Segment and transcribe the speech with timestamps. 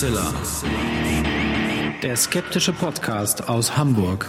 [0.00, 0.32] Hoaxilla.
[2.02, 4.26] Der skeptische Podcast aus Hamburg.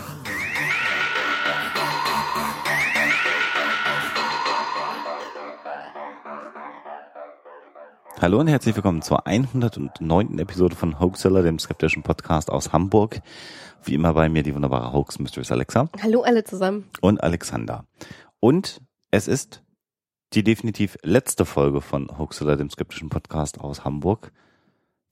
[8.20, 10.40] Hallo und herzlich willkommen zur 109.
[10.40, 13.22] Episode von Hoaxilla, dem skeptischen Podcast aus Hamburg.
[13.86, 16.90] Wie immer bei mir die wunderbare Hoax Mistress Alexa Hallo alle zusammen.
[17.00, 17.86] und Alexander.
[18.42, 19.64] Und es ist
[20.34, 24.34] die definitiv letzte Folge von Hoaxilla, dem skeptischen Podcast aus Hamburg.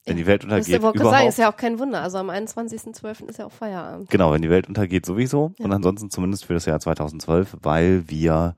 [0.06, 1.28] Wenn die Welt Das untergeht, ja, sagen, überhaupt.
[1.28, 2.02] ist ja auch kein Wunder.
[2.02, 3.28] Also am 21.12.
[3.28, 4.08] ist ja auch Feierabend.
[4.10, 5.66] Genau, wenn die Welt untergeht sowieso Ja.
[5.66, 8.56] und ansonsten zumindest für das Jahr 2012, weil wir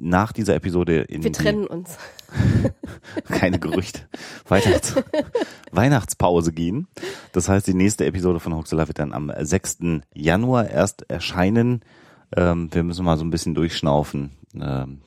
[0.00, 1.96] nach dieser Episode in Wir trennen uns.
[3.24, 4.02] keine Gerüchte,
[4.46, 4.94] Weihnachts
[5.72, 6.86] Weihnachtspause gehen.
[7.32, 9.78] Das heißt, die nächste Episode von Hoaxilla wird dann am 6.
[10.14, 11.82] Januar erst erscheinen.
[12.36, 14.30] Ähm, wir müssen mal so ein bisschen durchschnaufen.
[14.54, 15.00] Ähm,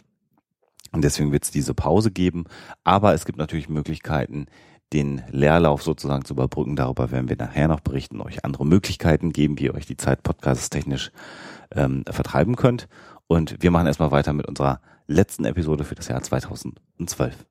[0.92, 2.46] und deswegen wird es diese Pause geben.
[2.84, 4.48] Aber es gibt natürlich Möglichkeiten,
[4.94, 6.76] den Leerlauf sozusagen zu überbrücken.
[6.76, 10.24] Darüber werden wir nachher noch berichten, euch andere Möglichkeiten geben, wie ihr euch die Zeit
[10.24, 11.12] podcasttechnisch
[11.74, 12.88] ähm, vertreiben könnt.
[13.28, 17.46] Und wir machen erstmal weiter mit unserer letzten Episode für das Jahr 2012.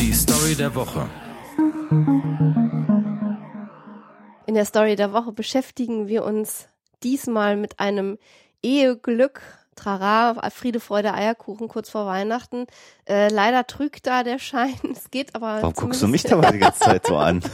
[0.00, 1.08] Die Story der Woche.
[4.46, 6.68] In der Story der Woche beschäftigen wir uns
[7.02, 8.18] diesmal mit einem
[8.62, 9.40] Eheglück.
[9.74, 12.66] Trara, Friede, Freude, Eierkuchen kurz vor Weihnachten.
[13.08, 14.74] Äh, leider trügt da der Schein.
[14.92, 15.62] Es geht aber.
[15.62, 17.42] Warum guckst du mich zumindest- dabei die ganze Zeit so an?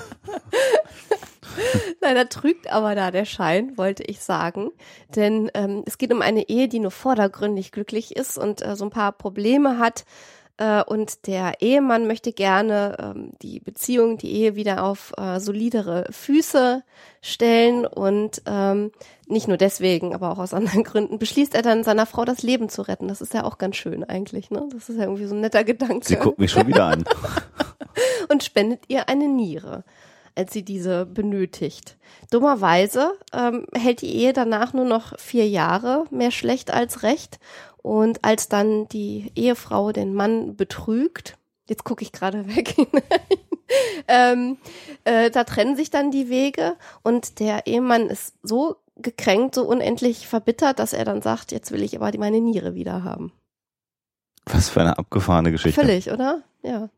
[2.00, 4.70] Leider trügt aber da der Schein, wollte ich sagen.
[5.17, 8.84] Denn ähm, es geht um eine Ehe, die nur vordergründig glücklich ist und äh, so
[8.84, 10.05] ein paar Probleme hat.
[10.58, 16.06] Äh, und der Ehemann möchte gerne ähm, die Beziehung, die Ehe wieder auf äh, solidere
[16.10, 16.82] Füße
[17.22, 17.86] stellen.
[17.86, 18.91] Und ähm,
[19.28, 22.69] nicht nur deswegen, aber auch aus anderen Gründen, beschließt er dann seiner Frau das Leben
[22.69, 23.08] zu retten.
[23.08, 24.50] Das ist ja auch ganz schön eigentlich.
[24.50, 24.69] Ne?
[24.72, 27.04] Das ist ja irgendwie so ein netter Gedanke Sie guckt mich schon wieder an.
[28.28, 29.84] und spendet ihr eine Niere,
[30.34, 31.96] als sie diese benötigt.
[32.30, 37.38] Dummerweise ähm, hält die Ehe danach nur noch vier Jahre, mehr schlecht als recht.
[37.83, 41.37] Und als dann die Ehefrau den Mann betrügt,
[41.69, 42.75] jetzt gucke ich gerade weg,
[44.09, 44.56] ähm,
[45.05, 50.27] äh, da trennen sich dann die Wege und der Ehemann ist so gekränkt, so unendlich
[50.27, 53.33] verbittert, dass er dann sagt, jetzt will ich aber die- meine Niere wieder haben.
[54.47, 55.81] Was für eine abgefahrene Geschichte.
[55.81, 56.43] Völlig, oder?
[56.62, 56.88] Ja.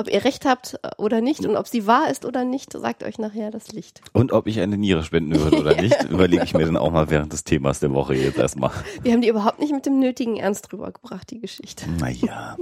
[0.00, 3.02] Ob ihr recht habt äh, oder nicht und ob sie wahr ist oder nicht, sagt
[3.02, 4.00] euch nachher das Licht.
[4.12, 7.10] Und ob ich eine Niere spenden würde oder nicht, überlege ich mir dann auch mal
[7.10, 8.70] während des Themas der Woche jetzt erstmal.
[9.02, 11.90] Wir haben die überhaupt nicht mit dem nötigen Ernst drüber gebracht, die Geschichte.
[11.98, 12.56] Naja,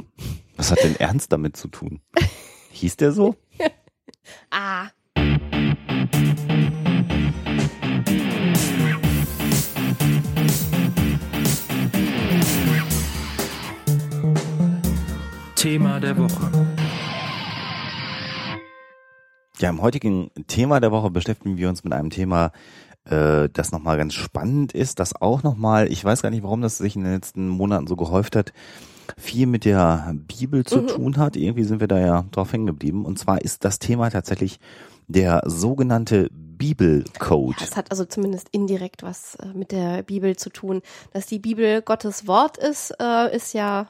[0.56, 2.00] was hat denn Ernst damit zu tun?
[2.70, 3.36] Hieß der so?
[4.50, 4.88] Ah.
[15.54, 16.75] Thema der Woche.
[19.58, 22.52] Ja, im heutigen Thema der Woche beschäftigen wir uns mit einem Thema,
[23.04, 26.76] äh, das nochmal ganz spannend ist, das auch nochmal, ich weiß gar nicht, warum das
[26.78, 28.52] sich in den letzten Monaten so gehäuft hat,
[29.16, 30.86] viel mit der Bibel zu Mhm.
[30.88, 31.36] tun hat.
[31.36, 33.04] Irgendwie sind wir da ja drauf hängen geblieben.
[33.06, 34.58] Und zwar ist das Thema tatsächlich
[35.06, 37.54] der sogenannte Bibelcode.
[37.60, 40.82] Das hat also zumindest indirekt was äh, mit der Bibel zu tun.
[41.12, 43.88] Dass die Bibel Gottes Wort ist, äh, ist ja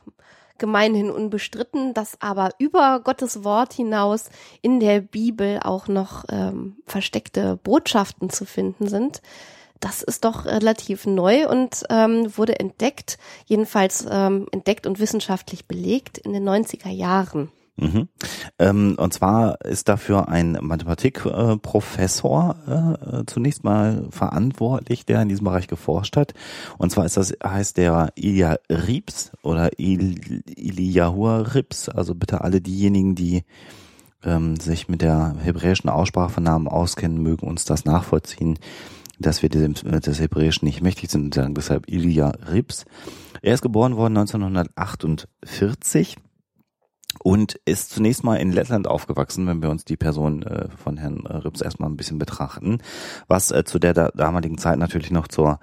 [0.59, 4.31] gemeinhin unbestritten, dass aber über Gottes Wort hinaus
[4.62, 9.22] in der Bibel auch noch ähm, versteckte Botschaften zu finden sind.
[9.81, 16.19] Das ist doch relativ neu und ähm, wurde entdeckt, jedenfalls ähm, entdeckt und wissenschaftlich belegt
[16.19, 17.50] in den 90er Jahren.
[17.76, 18.09] Mhm.
[18.59, 25.45] Ähm, und zwar ist dafür ein Mathematikprofessor äh, äh, zunächst mal verantwortlich, der in diesem
[25.45, 26.33] Bereich geforscht hat.
[26.78, 31.91] Und zwar ist das heißt der Ilya Rips oder Il Iliyahua Rips.
[31.91, 33.45] Also bitte alle diejenigen, die
[34.24, 38.59] ähm, sich mit der hebräischen Aussprache von Namen auskennen, mögen uns das nachvollziehen,
[39.18, 42.86] dass wir dem, äh, des Hebräischen nicht mächtig sind und sagen deshalb Ilya Rips.
[43.42, 46.16] Er ist geboren worden 1948
[47.22, 51.24] und ist zunächst mal in Lettland aufgewachsen, wenn wir uns die Person äh, von Herrn
[51.27, 52.78] äh, Rips erstmal ein bisschen betrachten,
[53.28, 55.59] was äh, zu der da damaligen Zeit natürlich noch zur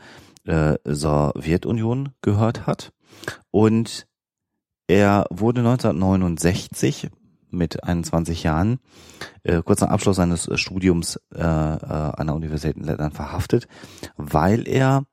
[0.46, 2.92] äh, Sowjetunion gehört hat.
[3.52, 4.08] Und
[4.88, 7.10] er wurde 1969
[7.50, 8.80] mit 21 Jahren,
[9.44, 13.68] äh, kurz nach Abschluss seines äh, Studiums an der Universität in Lettland verhaftet,
[14.18, 15.04] weil er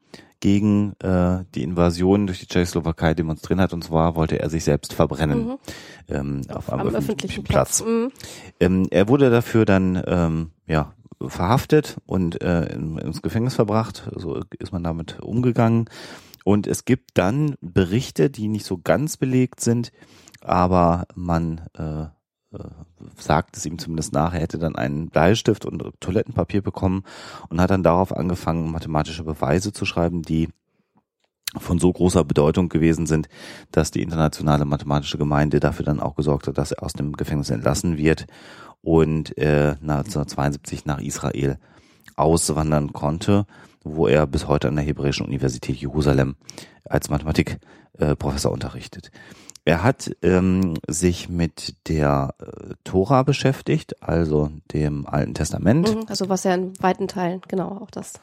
[0.41, 3.73] gegen äh, die Invasion durch die Tschechoslowakei demonstriert hat.
[3.73, 5.59] Und zwar wollte er sich selbst verbrennen Mhm.
[6.09, 7.85] ähm, auf einem Am öffentlichen Platz.
[7.85, 8.11] Mhm.
[8.59, 14.09] Ähm, er wurde dafür dann ähm, ja verhaftet und äh, in, ins Gefängnis verbracht.
[14.17, 15.89] So ist man damit umgegangen.
[16.45, 19.93] Und es gibt dann Berichte, die nicht so ganz belegt sind,
[20.41, 22.07] aber man äh,
[23.17, 27.05] sagt es ihm zumindest nach, er hätte dann einen Bleistift und Toilettenpapier bekommen
[27.49, 30.49] und hat dann darauf angefangen, mathematische Beweise zu schreiben, die
[31.57, 33.29] von so großer Bedeutung gewesen sind,
[33.73, 37.51] dass die internationale mathematische Gemeinde dafür dann auch gesorgt hat, dass er aus dem Gefängnis
[37.51, 38.27] entlassen wird
[38.83, 41.59] und äh, 1972 nach Israel
[42.17, 43.47] auswandern konnte,
[43.83, 46.37] wo er bis heute an der Hebräischen Universität Jerusalem
[46.85, 49.11] als Mathematikprofessor äh, unterrichtet.
[49.65, 55.95] Er hat ähm, sich mit der äh, Tora beschäftigt, also dem Alten Testament.
[55.95, 58.15] Mhm, also was ja in weiten Teilen genau auch das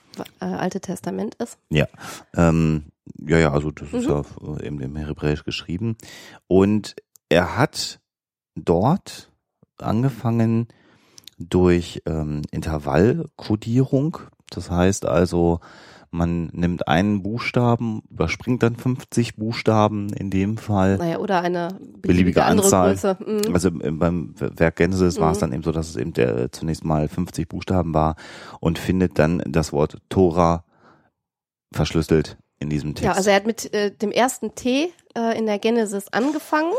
[0.42, 1.58] äh, Alte Testament ist.
[1.70, 1.88] Ja,
[2.36, 2.86] ähm,
[3.26, 4.00] ja, ja, also das mhm.
[4.00, 4.24] ist ja
[4.64, 5.96] eben im Hebräisch geschrieben.
[6.48, 6.96] Und
[7.30, 8.00] er hat
[8.56, 9.32] dort
[9.78, 10.68] angefangen
[11.38, 14.18] durch ähm, Intervallkodierung.
[14.50, 15.60] Das heißt also,
[16.12, 20.98] man nimmt einen Buchstaben, überspringt dann 50 Buchstaben in dem Fall.
[20.98, 22.92] Naja, oder eine beliebige, beliebige Anzahl.
[22.92, 23.18] Größe.
[23.26, 23.54] Mhm.
[23.54, 25.22] Also beim Werk Genesis mhm.
[25.22, 28.16] war es dann eben so, dass es eben der zunächst mal 50 Buchstaben war
[28.60, 30.64] und findet dann das Wort Tora
[31.72, 33.06] verschlüsselt in diesem Text.
[33.06, 36.74] Ja, also er hat mit äh, dem ersten T äh, in der Genesis angefangen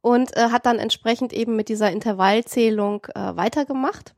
[0.00, 4.14] und äh, hat dann entsprechend eben mit dieser Intervallzählung äh, weitergemacht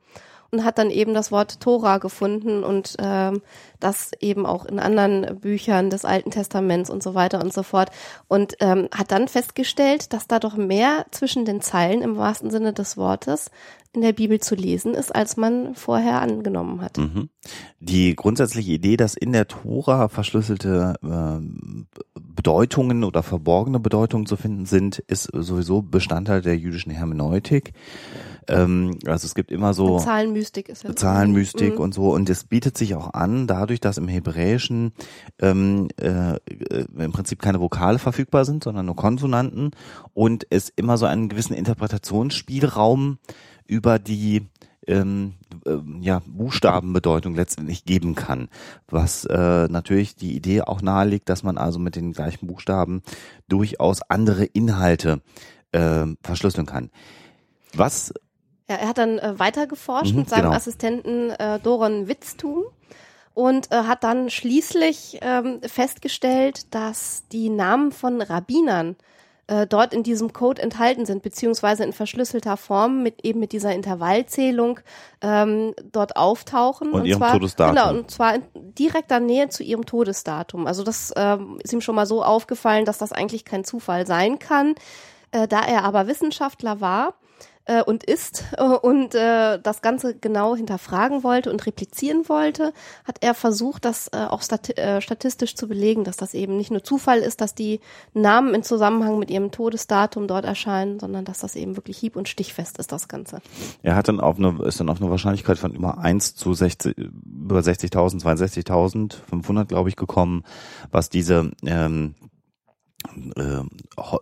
[0.50, 3.42] und hat dann eben das Wort Tora gefunden und ähm,
[3.80, 7.90] das eben auch in anderen Büchern des Alten Testaments und so weiter und so fort
[8.28, 12.72] und ähm, hat dann festgestellt, dass da doch mehr zwischen den Zeilen im wahrsten Sinne
[12.72, 13.50] des Wortes
[13.96, 16.98] in der Bibel zu lesen ist, als man vorher angenommen hat.
[16.98, 17.30] Mhm.
[17.80, 24.66] Die grundsätzliche Idee, dass in der Tora verschlüsselte äh, Bedeutungen oder verborgene Bedeutungen zu finden
[24.66, 27.72] sind, ist sowieso Bestandteil der jüdischen Hermeneutik.
[28.48, 31.80] Ähm, also es gibt immer so Zahlenmystik ist ja Zahlenmystik mhm.
[31.80, 34.92] und so und es bietet sich auch an, dadurch, dass im Hebräischen
[35.40, 36.38] ähm, äh,
[36.96, 39.72] im Prinzip keine Vokale verfügbar sind, sondern nur Konsonanten
[40.14, 43.18] und es immer so einen gewissen Interpretationsspielraum
[43.66, 44.46] über die
[44.86, 45.34] ähm,
[45.66, 48.48] äh, ja, Buchstabenbedeutung letztendlich geben kann.
[48.88, 53.02] Was äh, natürlich die Idee auch nahelegt, dass man also mit den gleichen Buchstaben
[53.48, 55.22] durchaus andere Inhalte
[55.72, 56.90] äh, verschlüsseln kann.
[57.74, 58.14] Was
[58.68, 60.56] ja, er hat dann äh, weiter geforscht mhm, mit seinem genau.
[60.56, 62.64] Assistenten äh, Doron Witztum
[63.34, 68.96] und äh, hat dann schließlich ähm, festgestellt, dass die Namen von Rabbinern
[69.46, 73.72] äh, dort in diesem Code enthalten sind, beziehungsweise in verschlüsselter Form mit eben mit dieser
[73.72, 74.80] Intervallzählung
[75.20, 76.90] ähm, dort auftauchen.
[76.90, 77.76] Und, und ihrem zwar, Todesdatum.
[77.76, 80.66] Genau, und zwar in direkter Nähe zu ihrem Todesdatum.
[80.66, 84.40] Also das ähm, ist ihm schon mal so aufgefallen, dass das eigentlich kein Zufall sein
[84.40, 84.74] kann.
[85.30, 87.14] Äh, da er aber Wissenschaftler war,
[87.66, 92.72] äh, und ist äh, und äh, das Ganze genau hinterfragen wollte und replizieren wollte,
[93.04, 96.70] hat er versucht, das äh, auch stati äh, statistisch zu belegen, dass das eben nicht
[96.70, 97.80] nur Zufall ist, dass die
[98.14, 102.28] Namen in Zusammenhang mit ihrem Todesdatum dort erscheinen, sondern dass das eben wirklich hieb- und
[102.28, 103.40] stichfest ist, das Ganze.
[103.82, 106.96] Er hat dann auf eine, ist dann auf eine Wahrscheinlichkeit von über 1 zu 60,
[106.96, 110.44] über 60.000, 62.500, glaube ich, gekommen,
[110.90, 112.14] was diese ähm,
[113.36, 113.62] äh,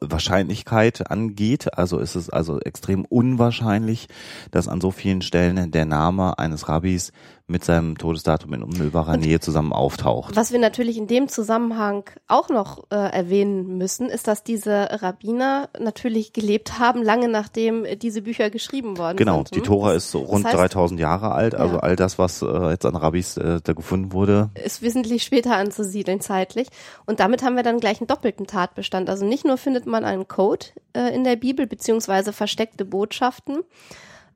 [0.01, 1.77] Wahrscheinlichkeit angeht.
[1.77, 4.09] Also ist es also extrem unwahrscheinlich,
[4.51, 7.13] dass an so vielen Stellen der Name eines Rabbis
[7.47, 10.35] mit seinem Todesdatum in unmittelbarer Nähe zusammen auftaucht.
[10.35, 15.69] Was wir natürlich in dem Zusammenhang auch noch äh, erwähnen müssen, ist, dass diese Rabbiner
[15.79, 19.51] natürlich gelebt haben, lange nachdem diese Bücher geschrieben worden genau, sind.
[19.51, 21.81] Genau, die Tora ist so rund das heißt, 3000 Jahre alt, also ja.
[21.81, 24.49] all das, was äh, jetzt an Rabbis äh, da gefunden wurde.
[24.65, 26.69] Ist wesentlich später anzusiedeln zeitlich.
[27.05, 29.11] Und damit haben wir dann gleich einen doppelten Tatbestand.
[29.11, 33.61] Also nicht nur findet man einen Code äh, in der Bibel, beziehungsweise versteckte Botschaften,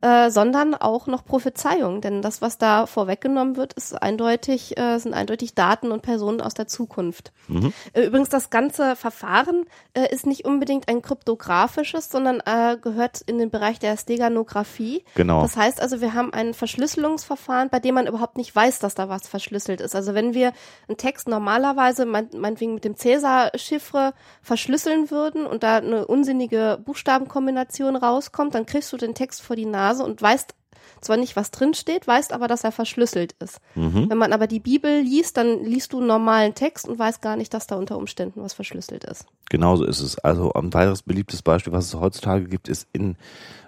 [0.01, 2.01] äh, sondern auch noch Prophezeiung.
[2.01, 6.55] Denn das, was da vorweggenommen wird, ist eindeutig, äh, sind eindeutig Daten und Personen aus
[6.55, 7.33] der Zukunft.
[7.49, 7.73] Mhm.
[7.95, 9.65] Äh, übrigens, das ganze Verfahren
[9.95, 15.05] äh, ist nicht unbedingt ein kryptografisches, sondern äh, gehört in den Bereich der Steganographie.
[15.15, 15.43] Genau.
[15.43, 19.09] Das heißt also, wir haben ein Verschlüsselungsverfahren, bei dem man überhaupt nicht weiß, dass da
[19.09, 19.97] was verschlüsselt ist.
[19.97, 20.53] Also wenn wir
[20.87, 27.97] einen Text normalerweise, mein, meinetwegen mit dem Cäsar-Chiffre verschlüsseln würden und da eine unsinnige Buchstabenkombination
[27.97, 30.55] rauskommt, dann kriegst du den Text vor die Nase Nase und weißt
[31.01, 33.61] zwar nicht, was drin steht, weißt aber, dass er verschlüsselt ist.
[33.77, 34.11] Mhm.
[34.11, 37.37] Wenn man aber die Bibel liest, dann liest du einen normalen Text und weißt gar
[37.37, 39.27] nicht, dass da unter Umständen was verschlüsselt ist.
[39.49, 40.19] Genauso ist es.
[40.19, 43.17] Also ein weiteres beliebtes Beispiel, was es heutzutage gibt, ist in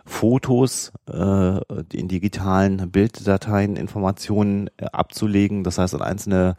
[0.04, 1.60] Fotos, äh,
[1.92, 5.62] in digitalen Bilddateien Informationen äh, abzulegen.
[5.62, 6.56] Das heißt, an einzelne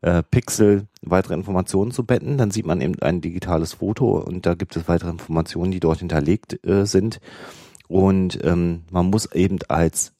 [0.00, 2.38] äh, Pixel weitere Informationen zu betten.
[2.38, 5.98] Dann sieht man eben ein digitales Foto und da gibt es weitere Informationen, die dort
[5.98, 7.20] hinterlegt äh, sind.
[7.94, 10.12] Und ähm, man muss eben als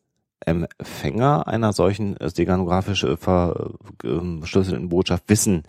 [0.46, 5.64] Empfänger einer solchen äh, steganografisch äh, verschlüsselten Botschaft wissen,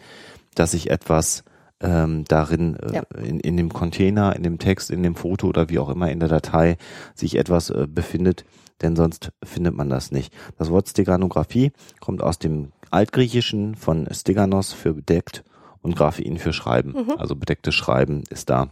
[0.53, 1.43] dass sich etwas
[1.81, 3.01] ähm, darin äh, Ja.
[3.23, 6.19] in, in dem Container, in dem Text, in dem Foto oder wie auch immer in
[6.19, 6.77] der Datei
[7.15, 8.45] sich etwas äh, befindet,
[8.83, 10.31] denn sonst findet man das nicht.
[10.59, 11.71] Das Wort Steganographie
[12.01, 15.43] kommt aus dem Altgriechischen von Steganos für bedeckt
[15.81, 16.93] und Graphein für Schreiben.
[17.17, 18.69] Also bedecktes Schreiben ist da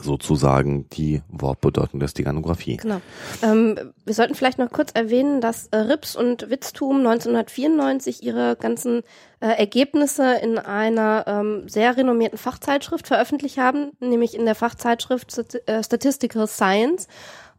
[0.00, 2.76] sozusagen die Wortbedeutung der Steganographie.
[2.76, 3.00] Genau.
[3.42, 9.02] Ähm, wir sollten vielleicht noch kurz erwähnen, dass äh, Rips und Witztum 1994 ihre ganzen
[9.40, 15.82] äh, Ergebnisse in einer ähm, sehr renommierten Fachzeitschrift veröffentlicht haben, nämlich in der Fachzeitschrift äh,
[15.82, 17.08] Statistical Science.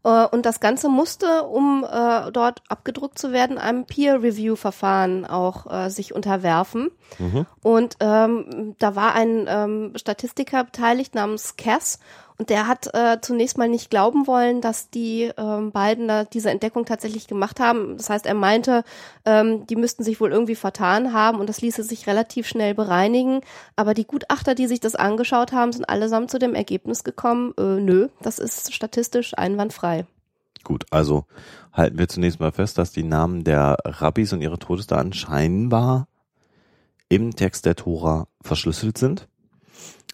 [0.03, 5.89] Äh, Und das Ganze musste, um äh, dort abgedruckt zu werden, einem Peer-Review-Verfahren auch äh,
[5.89, 6.91] sich unterwerfen.
[7.63, 11.99] Und ähm, da war ein ähm, Statistiker beteiligt namens Cass
[12.39, 16.49] und der hat äh, zunächst mal nicht glauben wollen, dass die ähm, beiden da diese
[16.49, 17.97] Entdeckung tatsächlich gemacht haben.
[17.97, 18.85] Das heißt, er meinte,
[19.25, 23.41] ähm, die müssten sich wohl irgendwie vertan haben und das ließe sich relativ schnell bereinigen.
[23.75, 27.81] Aber die Gutachter, die sich das angeschaut haben, sind allesamt zu dem Ergebnis gekommen, äh,
[27.81, 30.05] nö, das ist statistisch einwandfrei.
[30.63, 31.25] Gut, also
[31.73, 36.07] halten wir zunächst mal fest, dass die Namen der Rabbis und ihre Todesdaten scheinbar
[37.09, 39.28] im Text der Tora verschlüsselt sind.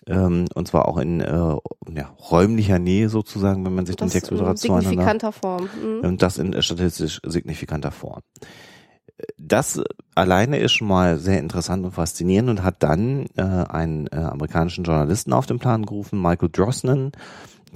[0.07, 4.13] Ähm, und zwar auch in äh, ja, räumlicher Nähe sozusagen, wenn man sich den Das
[4.13, 5.67] Text in signifikanter Form.
[5.81, 5.99] Mhm.
[6.01, 8.21] und das in statistisch signifikanter Form.
[9.37, 9.81] Das
[10.13, 14.83] alleine ist schon mal sehr interessant und faszinierend und hat dann äh, einen äh, amerikanischen
[14.83, 17.11] Journalisten auf den Plan gerufen, Michael Drosnan,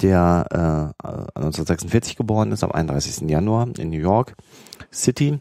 [0.02, 1.06] der äh,
[1.38, 3.28] 1946 geboren ist, am 31.
[3.28, 4.36] Januar in New York
[4.92, 5.40] City.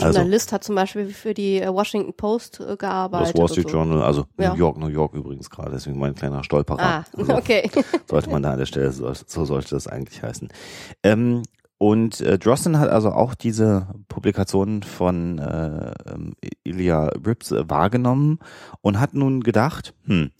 [0.00, 3.36] Also Journalist hat zum Beispiel für die äh, Washington Post äh, das gearbeitet.
[3.38, 3.76] Wall Street so.
[3.76, 4.52] Journal, also Ja.
[4.52, 6.80] New York, New York übrigens gerade, deswegen mein kleiner Stolperer.
[6.80, 7.70] Ah, Also, okay.
[8.08, 10.48] sollte man da an der Stelle, so, so sollte das eigentlich heißen.
[11.02, 11.42] Ähm,
[11.78, 18.40] und äh, Drosten hat also auch diese Publikationen von äh, ähm, Ilya Rips äh, wahrgenommen
[18.80, 20.30] und hat nun gedacht, hm,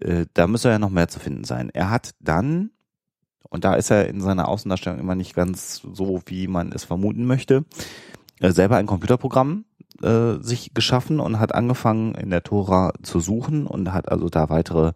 [0.00, 1.68] äh, da müsse ja noch mehr zu finden sein.
[1.74, 2.70] Er hat dann,
[3.50, 7.26] und da ist er in seiner Außendarstellung immer nicht ganz so, wie man es vermuten
[7.26, 7.66] möchte,
[8.40, 9.64] selber ein Computerprogramm
[10.02, 14.48] äh, sich geschaffen und hat angefangen in der Tora zu suchen und hat also da
[14.48, 14.92] weitere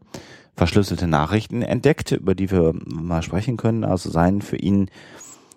[0.57, 3.85] verschlüsselte Nachrichten entdeckt, über die wir mal sprechen können.
[3.85, 4.89] Also sein für ihn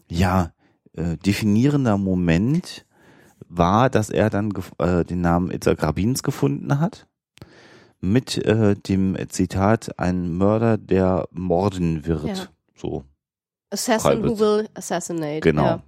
[0.10, 0.52] ja
[0.94, 2.86] äh, definierender Moment
[3.48, 7.08] war, dass er dann äh, den Namen Itzhak Rabins gefunden hat
[8.02, 12.26] mit äh, dem Zitat ein Mörder, der morden wird.
[12.26, 12.48] Ja.
[12.76, 13.04] So
[13.70, 15.42] Assassin who will assassinate.
[15.42, 15.64] Genau.
[15.64, 15.84] Ja.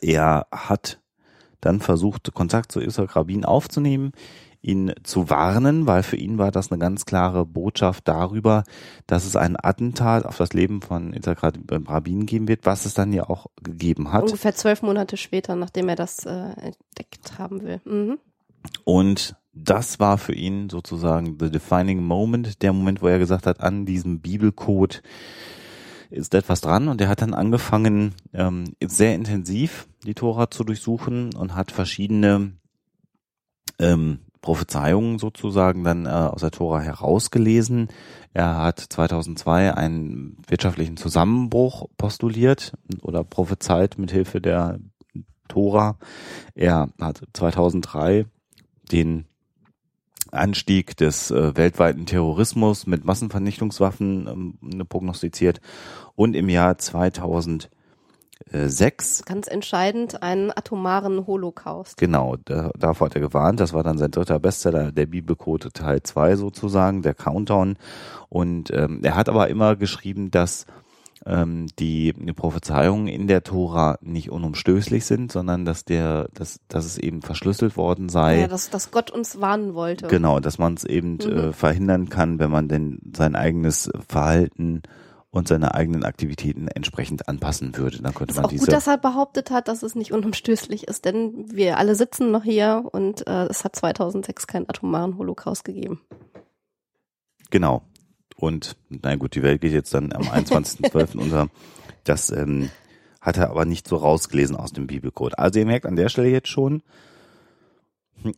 [0.00, 1.00] Er hat
[1.60, 4.12] dann versucht, Kontakt zu Isaac Rabin aufzunehmen,
[4.62, 8.64] ihn zu warnen, weil für ihn war das eine ganz klare Botschaft darüber,
[9.06, 13.12] dass es ein Attentat auf das Leben von Isaac Rabin geben wird, was es dann
[13.12, 14.24] ja auch gegeben hat.
[14.24, 17.80] Ungefähr zwölf Monate später, nachdem er das äh, entdeckt haben will.
[17.84, 18.18] Mhm.
[18.84, 23.60] Und das war für ihn sozusagen the defining moment, der Moment, wo er gesagt hat,
[23.60, 25.02] an diesem Bibelcode
[26.10, 31.34] ist etwas dran und er hat dann angefangen, ähm, sehr intensiv die Tora zu durchsuchen
[31.34, 32.52] und hat verschiedene
[33.78, 37.88] ähm, Prophezeiungen sozusagen dann äh, aus der Tora herausgelesen.
[38.32, 42.72] Er hat 2002 einen wirtschaftlichen Zusammenbruch postuliert
[43.02, 44.78] oder prophezeit mit Hilfe der
[45.48, 45.98] Tora.
[46.54, 48.26] Er hat 2003
[48.92, 49.26] den
[50.32, 55.60] Anstieg des äh, weltweiten Terrorismus mit Massenvernichtungswaffen ähm, prognostiziert
[56.14, 57.70] und im Jahr 2006
[59.24, 61.96] Ganz entscheidend, einen atomaren Holocaust.
[61.96, 63.60] Genau, da, davor hat er gewarnt.
[63.60, 67.76] Das war dann sein dritter Bestseller, der Bibelcode Teil 2 sozusagen, der Countdown.
[68.28, 70.66] Und ähm, er hat aber immer geschrieben, dass
[71.24, 76.84] ähm, die, die Prophezeiungen in der Tora nicht unumstößlich sind, sondern dass der, dass, dass
[76.84, 78.40] es eben verschlüsselt worden sei.
[78.40, 80.08] Ja, dass, dass Gott uns warnen wollte.
[80.08, 84.82] Genau, dass man es eben äh, verhindern kann, wenn man denn sein eigenes Verhalten
[85.30, 88.00] und seine eigenen Aktivitäten entsprechend anpassen würde.
[88.02, 90.88] Dann könnte Ist man auch diese gut, dass er behauptet hat, dass es nicht unumstößlich
[90.88, 95.64] ist, denn wir alle sitzen noch hier und äh, es hat 2006 keinen atomaren Holocaust
[95.64, 96.00] gegeben.
[97.50, 97.82] Genau.
[98.36, 101.16] Und na gut, die Welt geht jetzt dann am 21.12.
[101.18, 101.48] unter.
[102.04, 102.70] Das ähm,
[103.20, 105.38] hat er aber nicht so rausgelesen aus dem Bibelcode.
[105.38, 106.82] Also ihr merkt an der Stelle jetzt schon,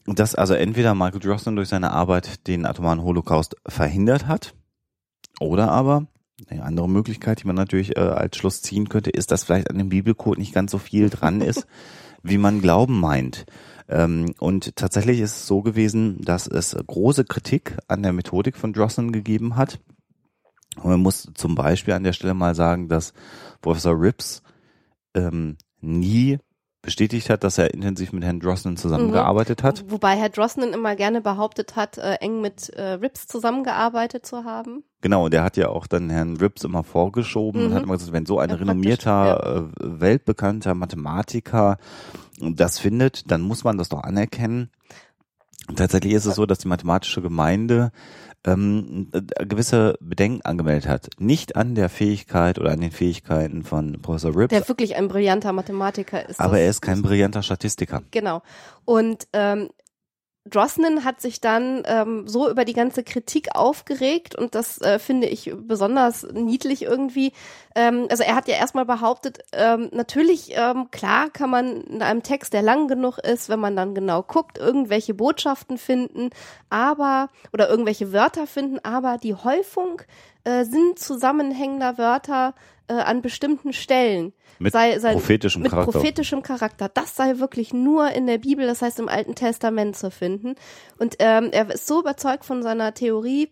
[0.06, 4.54] dass also entweder Michael Drosten durch seine Arbeit den atomaren Holocaust verhindert hat,
[5.40, 6.06] oder aber
[6.48, 9.78] eine andere Möglichkeit, die man natürlich äh, als Schluss ziehen könnte, ist, dass vielleicht an
[9.78, 11.66] dem Bibelcode nicht ganz so viel dran ist,
[12.22, 13.46] wie man glauben meint.
[13.88, 18.72] Ähm, und tatsächlich ist es so gewesen, dass es große Kritik an der Methodik von
[18.72, 19.78] Drossen gegeben hat.
[20.76, 23.12] Und man muss zum Beispiel an der Stelle mal sagen, dass
[23.62, 24.42] Professor Rips
[25.14, 26.38] ähm, nie
[26.82, 29.84] bestätigt hat, dass er intensiv mit Herrn Drosnin zusammengearbeitet hat.
[29.88, 34.84] Wobei Herr Drosnin immer gerne behauptet hat, äh, eng mit äh, Rips zusammengearbeitet zu haben.
[35.00, 37.74] Genau, und der hat ja auch dann Herrn Rips immer vorgeschoben und Mhm.
[37.74, 41.78] hat immer gesagt, wenn so ein Ja, renommierter, äh, weltbekannter Mathematiker
[42.40, 44.70] das findet, dann muss man das doch anerkennen.
[45.76, 47.92] Tatsächlich ist es so, dass die mathematische Gemeinde
[48.44, 51.10] ähm, äh, gewisse Bedenken angemeldet hat.
[51.18, 55.52] Nicht an der Fähigkeit oder an den Fähigkeiten von Professor Rips, Der wirklich ein brillanter
[55.52, 56.40] Mathematiker ist.
[56.40, 58.02] aber er ist kein brillanter Statistiker.
[58.12, 58.42] Genau.
[58.84, 59.68] Und ähm,
[60.50, 65.26] Drosnin hat sich dann ähm, so über die ganze Kritik aufgeregt und das äh, finde
[65.26, 67.32] ich besonders niedlich irgendwie.
[67.74, 72.22] Ähm, also er hat ja erstmal behauptet, ähm, natürlich, ähm, klar kann man in einem
[72.22, 76.30] Text, der lang genug ist, wenn man dann genau guckt, irgendwelche Botschaften finden,
[76.70, 80.02] aber oder irgendwelche Wörter finden, aber die Häufung
[80.44, 82.54] äh, sind zusammenhängender Wörter
[82.88, 84.32] äh, an bestimmten Stellen.
[84.58, 85.92] Mit sei, sei, prophetischem mit Charakter.
[85.92, 86.88] prophetischem Charakter.
[86.88, 90.56] Das sei wirklich nur in der Bibel, das heißt im Alten Testament zu finden.
[90.98, 93.50] Und ähm, er ist so überzeugt von seiner Theorie,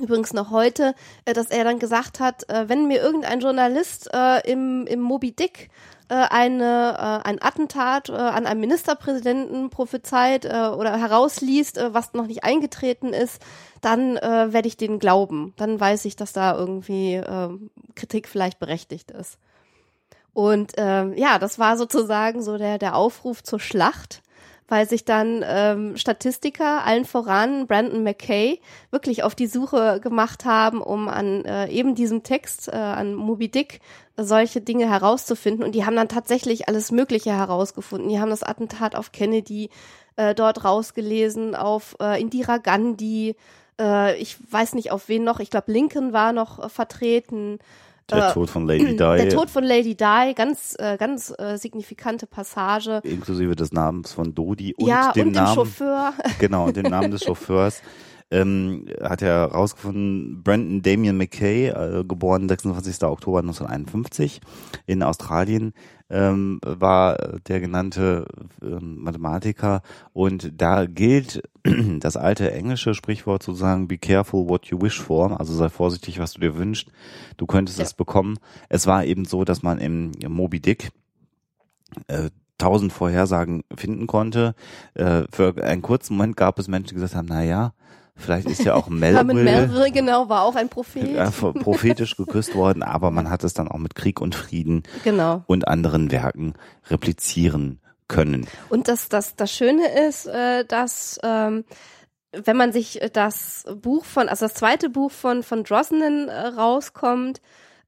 [0.00, 4.50] übrigens noch heute, äh, dass er dann gesagt hat, äh, wenn mir irgendein Journalist äh,
[4.50, 5.68] im, im Moby Dick
[6.08, 12.26] eine, äh, ein Attentat äh, an einem Ministerpräsidenten prophezeit äh, oder herausliest, äh, was noch
[12.26, 13.42] nicht eingetreten ist,
[13.80, 15.54] dann äh, werde ich den glauben.
[15.56, 17.48] Dann weiß ich, dass da irgendwie äh,
[17.94, 19.38] Kritik vielleicht berechtigt ist.
[20.34, 24.21] Und ähm, ja, das war sozusagen so der, der Aufruf zur Schlacht,
[24.72, 28.58] weil sich dann ähm, Statistiker, allen voran Brandon McKay,
[28.90, 33.50] wirklich auf die Suche gemacht haben, um an äh, eben diesem Text, äh, an Moby
[33.50, 33.80] Dick,
[34.16, 35.62] solche Dinge herauszufinden.
[35.62, 38.08] Und die haben dann tatsächlich alles Mögliche herausgefunden.
[38.08, 39.68] Die haben das Attentat auf Kennedy
[40.16, 43.36] äh, dort rausgelesen, auf äh, Indira Gandhi,
[43.78, 47.58] äh, ich weiß nicht auf wen noch, ich glaube Lincoln war noch äh, vertreten.
[48.10, 51.56] Der Äh, Tod von Lady Di, Der Tod von Lady Di, ganz, äh, ganz äh,
[51.56, 53.00] signifikante Passage.
[53.04, 56.12] inklusive des Namens von Dodi und ja, dem und dem Namen Chauffeur.
[56.38, 57.82] Genau, und den Namen des Chauffeurs
[58.32, 63.02] ähm, hat er herausgefunden, Brandon Damien McKay, äh, geboren 26.
[63.04, 64.40] Oktober 1951
[64.86, 65.74] in Australien,
[66.08, 67.16] ähm, war
[67.46, 68.26] der genannte
[68.62, 71.42] ähm, Mathematiker und da gilt
[72.00, 76.32] das alte englische Sprichwort sozusagen, be careful what you wish for, also sei vorsichtig, was
[76.32, 76.88] du dir wünschst,
[77.36, 77.84] du könntest Ja.
[77.84, 78.38] es bekommen.
[78.68, 80.90] Es war eben so, dass man im, im Moby Dick
[82.08, 84.54] äh, tausend Vorhersagen finden konnte.
[84.94, 87.72] Äh, für einen kurzen Moment gab es Menschen, die gesagt haben, na ja,
[88.16, 91.16] vielleicht ist ja auch Melville Melville, genau, war auch ein Prophet.
[91.16, 95.42] äh, prophetisch geküsst worden, aber man hat es dann auch mit Krieg und Frieden Genau.
[95.46, 96.54] und anderen Werken
[96.88, 98.46] replizieren können.
[98.68, 101.64] Und das, das, das Schöne ist, äh, dass ähm,
[102.32, 107.40] wenn man sich das Buch von, also das zweite Buch von, von Drosnin äh, rauskommt,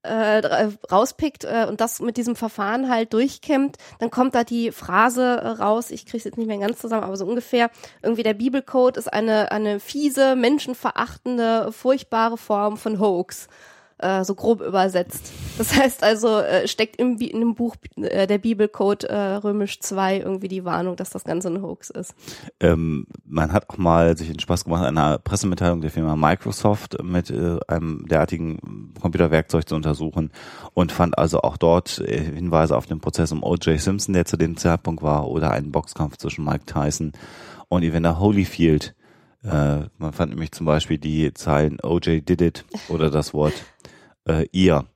[0.04, 5.22] äh, rauspickt äh, und das mit diesem Verfahren halt durchkämmt, dann kommt da die Phrase
[5.22, 7.70] äh, raus, ich kriege es jetzt nicht mehr ganz zusammen, aber so ungefähr,
[8.02, 13.48] irgendwie der Bibelcode ist eine, eine fiese, menschenverachtende, furchtbare Form von Hoax.
[14.04, 15.32] Äh, so grob übersetzt.
[15.56, 20.18] Das heißt also, äh, steckt im, in dem Buch äh, der Bibelcode äh, Römisch 2
[20.18, 22.14] irgendwie die Warnung, dass das Ganze ein Hoax ist.
[22.60, 27.30] Ähm, man hat auch mal sich den Spaß gemacht, einer Pressemitteilung der Firma Microsoft mit
[27.30, 30.32] äh, einem derartigen Computerwerkzeug zu untersuchen
[30.74, 33.80] und fand also auch dort äh, Hinweise auf den Prozess um O.J.
[33.80, 37.12] Simpson, der zu dem Zeitpunkt war, oder einen Boxkampf zwischen Mike Tyson
[37.70, 38.94] und Evander Holyfield.
[39.42, 42.28] Äh, man fand nämlich zum Beispiel die Zeilen O.J.
[42.28, 43.54] did it oder das Wort
[44.28, 44.86] äh, ihr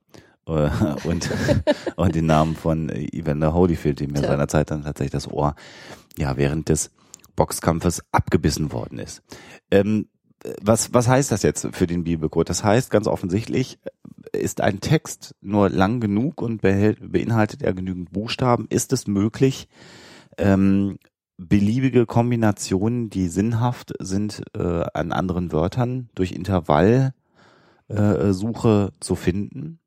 [0.47, 0.71] äh,
[1.05, 1.31] und,
[1.97, 5.55] und den Namen von Evander Holyfield, dem ja seinerzeit dann tatsächlich das Ohr
[6.17, 6.91] ja während des
[7.37, 9.23] Boxkampfes abgebissen worden ist.
[9.71, 10.09] Ähm,
[10.61, 12.49] was, was heißt das jetzt für den Bibelcode?
[12.49, 13.79] Das heißt ganz offensichtlich,
[14.33, 19.69] ist ein Text nur lang genug und behält, beinhaltet er genügend Buchstaben, ist es möglich,
[20.37, 20.99] ähm,
[21.37, 27.15] beliebige Kombinationen, die sinnhaft sind, äh, an anderen Wörtern durch Intervall
[27.89, 29.81] äh, Suche zu finden.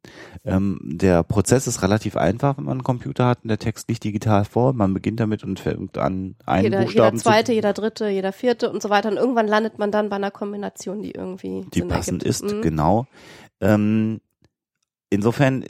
[0.43, 4.03] Ähm, der Prozess ist relativ einfach, wenn man einen Computer hat und der Text liegt
[4.03, 4.73] digital vor.
[4.73, 8.33] Man beginnt damit und fängt an, einen Jeder, jeder Buchstaben zweite, zu, jeder dritte, jeder
[8.33, 9.09] vierte und so weiter.
[9.09, 12.43] Und irgendwann landet man dann bei einer Kombination, die irgendwie die Sinn passend ergibt.
[12.43, 12.61] ist, Mhm.
[12.61, 13.05] genau.
[13.59, 14.19] Ähm,
[15.09, 15.65] insofern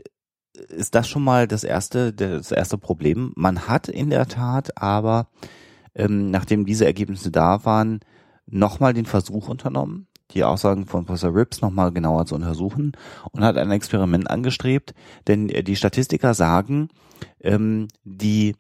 [0.69, 3.33] ist das schon mal das erste, das erste Problem.
[3.35, 5.27] Man hat in der Tat aber,
[5.95, 7.99] ähm, nachdem diese Ergebnisse da waren,
[8.45, 12.93] nochmal den Versuch unternommen, die Aussagen von Professor Rips nochmal genauer zu untersuchen
[13.31, 14.93] und hat ein Experiment angestrebt,
[15.27, 16.89] denn äh, die Statistiker sagen,
[17.39, 18.55] ähm, die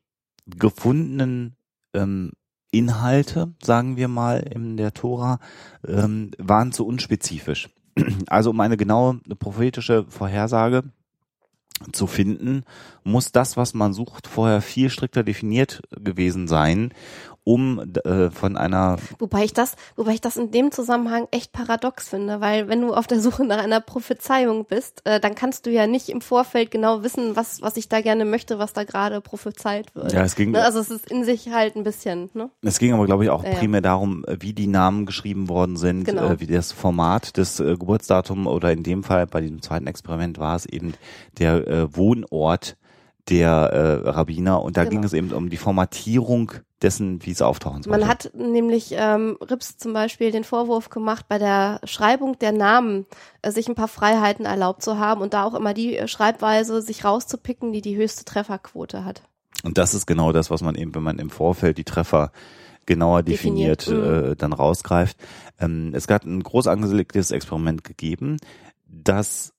[0.45, 1.55] gefundenen
[1.93, 2.31] ähm,
[2.71, 5.39] Inhalte, sagen wir mal, in der Tora,
[5.87, 7.69] ähm, waren zu unspezifisch.
[8.27, 10.83] Also um eine genaue prophetische Vorhersage
[11.91, 12.63] zu finden,
[13.03, 16.93] muss das, was man sucht, vorher viel strikter definiert gewesen sein,
[17.43, 22.07] um äh, von einer Wobei ich das, wobei ich das in dem Zusammenhang echt paradox
[22.09, 25.71] finde, weil wenn du auf der Suche nach einer Prophezeiung bist, äh, dann kannst du
[25.71, 29.21] ja nicht im Vorfeld genau wissen, was was ich da gerne möchte, was da gerade
[29.21, 30.13] prophezeit wird.
[30.13, 30.63] Ja, es ging- ne?
[30.63, 32.49] Also es ist in sich halt ein bisschen, ne?
[32.61, 35.77] Es ging aber, glaube ich, auch Ja, primär darum, äh, wie die Namen geschrieben worden
[35.77, 36.29] sind, Genau.
[36.29, 40.37] äh, wie das Format des äh, Geburtsdatum oder in dem Fall bei diesem zweiten Experiment
[40.37, 40.93] war es eben
[41.39, 42.77] der äh, Wohnort
[43.31, 43.51] der
[44.03, 44.91] äh, Rabbiner und da Genau.
[44.91, 47.97] ging es eben um die Formatierung dessen, wie es auftauchen sollte.
[47.97, 53.05] Man hat nämlich ähm, Rips zum Beispiel den Vorwurf gemacht, bei der Schreibung der Namen
[53.41, 56.81] äh, sich ein paar Freiheiten erlaubt zu haben und da auch immer die äh, Schreibweise
[56.81, 59.21] sich rauszupicken, die die höchste Trefferquote hat.
[59.63, 62.31] Und das ist genau das, was man eben, wenn man im Vorfeld die Treffer
[62.87, 65.15] genauer definiert, Definiert, äh, dann rausgreift.
[65.59, 68.37] Ähm, es hat ein groß angelegtes Experiment gegeben,
[68.87, 69.53] das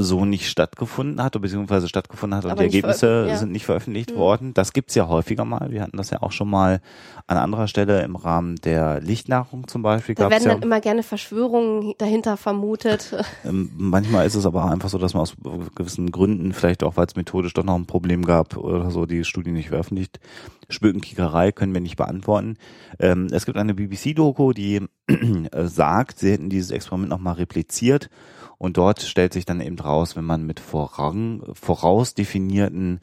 [0.00, 3.36] so nicht stattgefunden hat, oder beziehungsweise stattgefunden hat und Aber die Ergebnisse ja.
[3.36, 4.16] sind nicht veröffentlicht Mhm.
[4.16, 4.54] worden.
[4.54, 5.72] Das gibt's ja häufiger mal.
[5.72, 6.80] Wir hatten das ja auch schon mal
[7.26, 10.14] an anderer Stelle im Rahmen der Lichtnahrung zum Beispiel.
[10.14, 13.12] Da werden ja, dann immer gerne Verschwörungen dahinter vermutet.
[13.44, 15.34] ähm, manchmal ist es aber auch einfach so, dass man aus
[15.74, 19.24] gewissen Gründen, vielleicht auch weil es methodisch doch noch ein Problem gab oder so, die
[19.24, 20.20] Studie nicht veröffentlicht.
[20.68, 22.56] Spökenkickerei können wir nicht beantworten.
[23.00, 24.82] Ähm, es gibt eine BBC-Doku, die
[25.52, 28.10] sagt, sie hätten dieses Experiment nochmal repliziert
[28.58, 33.00] und dort stellt sich dann eben raus, wenn man mit voran, vorausdefinierten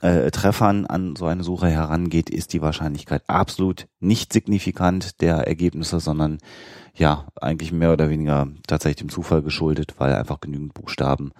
[0.00, 6.00] äh, Treffern an so eine Suche herangeht, ist die Wahrscheinlichkeit absolut nicht signifikant der Ergebnisse,
[6.00, 6.38] sondern
[6.94, 11.32] ja, eigentlich mehr oder weniger tatsächlich dem Zufall geschuldet, weil einfach genügend Buchstaben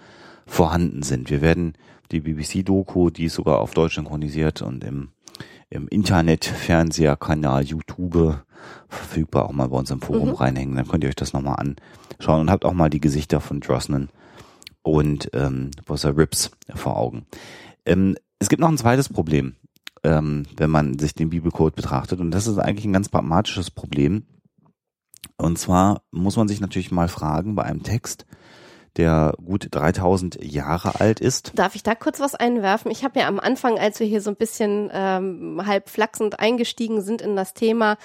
[0.45, 1.29] vorhanden sind.
[1.29, 1.73] Wir werden
[2.11, 5.09] die BBC-Doku, die ist sogar auf Deutsch synchronisiert und im,
[5.75, 8.39] im Internet-Fernseherkanal YouTube
[8.87, 10.35] verfügbar, auch mal bei uns im Forum Mhm.
[10.35, 10.75] reinhängen.
[10.75, 14.09] Dann könnt ihr euch das nochmal anschauen und habt auch mal die Gesichter von Drosnan
[14.81, 17.25] und ähm, Professor Rips vor Augen.
[17.85, 19.55] Ähm, es gibt noch ein zweites Problem,
[20.03, 24.23] ähm, wenn man sich den Bibelcode betrachtet und das ist eigentlich ein ganz pragmatisches Problem.
[25.37, 28.25] Und zwar muss man sich natürlich mal fragen bei einem Text,
[28.97, 31.51] der gut 3000 Jahre alt ist.
[31.55, 32.91] Darf ich da kurz was einwerfen?
[32.91, 37.01] Ich habe ja am Anfang, als wir hier so ein bisschen ähm, halb flachsend eingestiegen
[37.01, 37.97] sind in das Thema,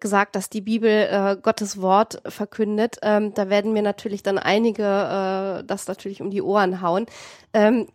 [0.00, 2.98] gesagt, dass die Bibel äh, Gottes Wort verkündet.
[3.02, 7.06] Ähm, da werden mir natürlich dann einige äh, das natürlich um die Ohren hauen.
[7.52, 7.86] Ähm,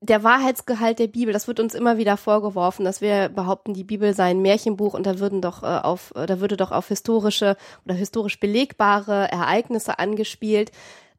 [0.00, 4.14] der Wahrheitsgehalt der Bibel, das wird uns immer wieder vorgeworfen, dass wir behaupten, die Bibel
[4.14, 7.56] sei ein Märchenbuch und da würden doch äh, auf, äh, da würde doch auf historische
[7.84, 10.70] oder historisch belegbare Ereignisse angespielt.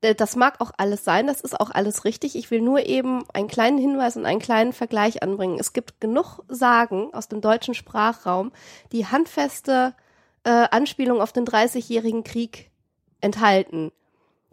[0.01, 2.35] Äh, Das mag auch alles sein, das ist auch alles richtig.
[2.35, 5.57] Ich will nur eben einen kleinen Hinweis und einen kleinen Vergleich anbringen.
[5.59, 8.51] Es gibt genug Sagen aus dem deutschen Sprachraum,
[8.91, 9.93] die handfeste
[10.43, 12.71] äh, Anspielung auf den 30-jährigen Krieg
[13.21, 13.91] enthalten.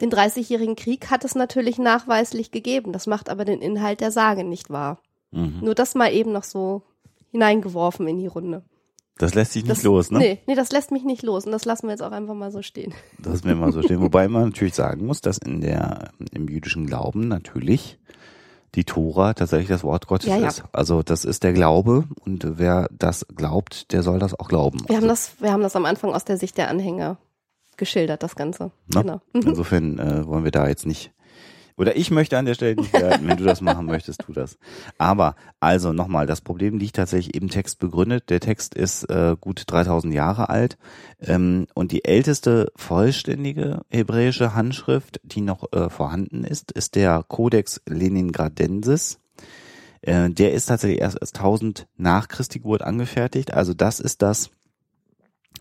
[0.01, 2.93] Den 30-jährigen Krieg hat es natürlich nachweislich gegeben.
[2.93, 4.99] Das macht aber den Inhalt der Sage nicht wahr.
[5.31, 5.61] Mhm.
[5.63, 6.83] Nur das mal eben noch so
[7.31, 8.63] hineingeworfen in die Runde.
[9.19, 10.19] Das lässt sich nicht Das, los, ne?
[10.19, 12.51] Nee, nee, das lässt mich nicht los und das lassen wir jetzt auch einfach mal
[12.51, 12.93] so stehen.
[13.19, 14.01] Das ist mir immer so stehen.
[14.03, 17.99] Wobei man natürlich sagen muss, dass in der, im jüdischen Glauben natürlich
[18.75, 20.49] die Tora tatsächlich das Wort Gottes Ja, ja.
[20.49, 20.65] ist.
[20.73, 24.81] Also das ist der Glaube und wer das glaubt, der soll das auch glauben.
[24.87, 27.17] Wir haben also, das, wir haben das am Anfang aus der Sicht der Anhänger
[27.79, 28.65] geschildert, das Ganze.
[28.65, 29.01] ne?
[29.03, 29.21] Genau.
[29.33, 29.43] Mhm.
[29.49, 31.13] Insofern äh, wollen wir da jetzt nicht
[31.77, 33.29] oder ich möchte an der Stelle nicht werden.
[33.29, 34.59] Wenn du das machen möchtest, tu das.
[34.99, 38.31] Aber also nochmal, das Problem liegt tatsächlich im Text begründet.
[38.31, 40.79] Der Text ist äh, gut 3000 Jahre alt
[41.21, 47.81] ähm, und die älteste vollständige hebräische Handschrift, die noch äh, vorhanden ist, ist der Codex
[47.87, 49.19] Leningradensis.
[50.03, 53.53] Äh, der ist tatsächlich erst als 1000 nach Christi Geburt angefertigt.
[53.53, 54.51] Also das ist das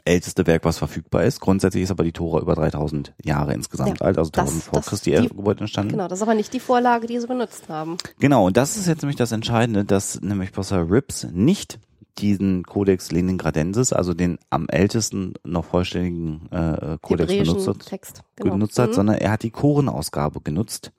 [0.05, 1.39] älteste Werk, was verfügbar ist.
[1.41, 4.81] Grundsätzlich ist aber die Tora über 3000 Jahre insgesamt Ja, alt, also das- 1000 vor
[4.81, 5.91] Christi Geburt entstanden.
[5.91, 7.97] Genau, das ist aber nicht die Vorlage, die sie benutzt haben.
[8.19, 11.79] Genau, und das ist jetzt nämlich das Entscheidende, dass nämlich Professor Rips nicht
[12.19, 18.21] diesen Codex Leningradensis, also den am ältesten noch vollständigen äh, Codex benutzt hat, Text.
[18.37, 18.53] Genau.
[18.53, 18.93] genutzt hat, Mhm.
[18.93, 20.93] sondern er hat die Chorenausgabe genutzt.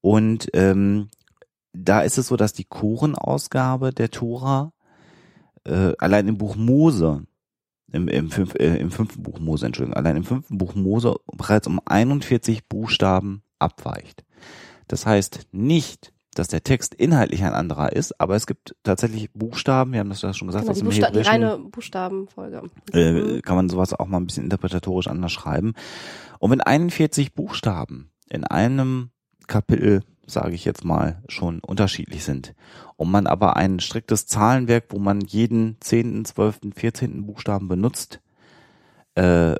[0.00, 1.08] Und ähm,
[1.74, 4.72] da ist es so, dass die Chorenausgabe der Tora
[5.64, 7.24] äh, allein im Buch Mose,
[7.92, 11.66] im, im, fünf, äh, im fünften Buch Mose, Entschuldigung, allein im fünften Buch Mose bereits
[11.66, 14.24] um 41 Buchstaben abweicht.
[14.88, 19.92] Das heißt nicht, dass der Text inhaltlich ein anderer ist, aber es gibt tatsächlich Buchstaben,
[19.92, 22.62] wir haben das ja schon gesagt, Genau, aus die, Buchsta die reine Buchstabenfolge.
[22.92, 23.42] äh, Mhm.
[23.42, 25.72] kann man sowas auch mal ein bisschen interpretatorisch anders schreiben.
[26.38, 29.10] Und wenn 41 Buchstaben in einem
[29.46, 32.54] Kapitel, sage ich jetzt mal, schon unterschiedlich sind
[32.96, 38.20] und man aber ein striktes Zahlenwerk, wo man jeden zehnten, zwölften, vierzehnten Buchstaben benutzt,
[39.14, 39.54] äh,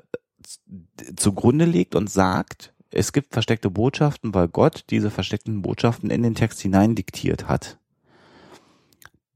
[1.15, 6.35] zugrunde legt und sagt, es gibt versteckte Botschaften, weil Gott diese versteckten Botschaften in den
[6.35, 7.77] Text hinein diktiert hat.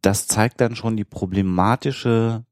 [0.02, 2.44] Das zeigt dann schon die problematische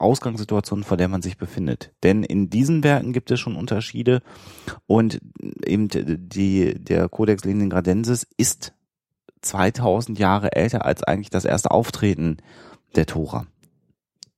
[0.00, 1.92] Ausgangssituation, vor der man sich befindet.
[2.02, 4.22] Denn in diesen Werken gibt es schon Unterschiede
[4.86, 5.20] und
[5.64, 8.72] eben die, der Codex Leningradensis ist
[9.42, 12.38] 2000 Jahre älter als eigentlich das erste Auftreten
[12.94, 13.46] der Tora.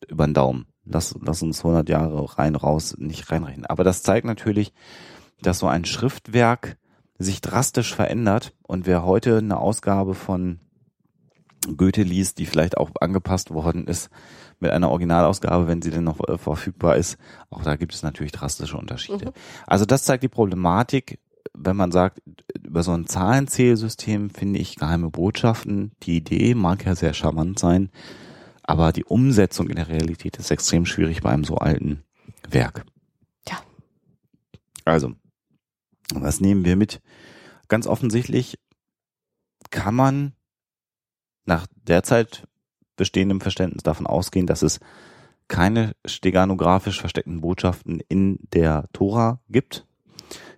[0.09, 0.67] Über den Daumen.
[0.85, 3.67] Lass, lass uns 100 Jahre rein, raus, nicht reinrechnen.
[3.67, 4.73] Aber das zeigt natürlich,
[5.41, 6.77] dass so ein Schriftwerk
[7.19, 10.59] sich drastisch verändert und wer heute eine Ausgabe von
[11.77, 14.11] Goethe liest, die vielleicht auch angepasst worden ist
[14.63, 17.19] mit einer Originalausgabe, wenn sie denn noch äh, verfügbar ist,
[17.51, 19.27] auch da gibt es natürlich drastische Unterschiede.
[19.27, 19.33] Mhm.
[19.67, 21.19] Also das zeigt die Problematik,
[21.53, 22.23] wenn man sagt,
[22.63, 27.91] über so ein Zahlenzählsystem finde ich geheime Botschaften, die Idee mag ja sehr charmant sein,
[28.63, 32.05] aber die Umsetzung in der Realität ist extrem schwierig bei einem so alten
[32.49, 32.87] Werk.
[33.49, 33.59] Ja.
[34.85, 35.13] Also,
[36.15, 37.03] was nehmen wir mit?
[37.69, 38.59] Ganz offensichtlich
[39.71, 40.33] kann man
[41.45, 42.47] nach derzeit
[42.97, 44.81] bestehendem Verständnis davon ausgehen, dass es
[45.49, 49.87] keine steganografisch versteckten Botschaften in der Tora gibt.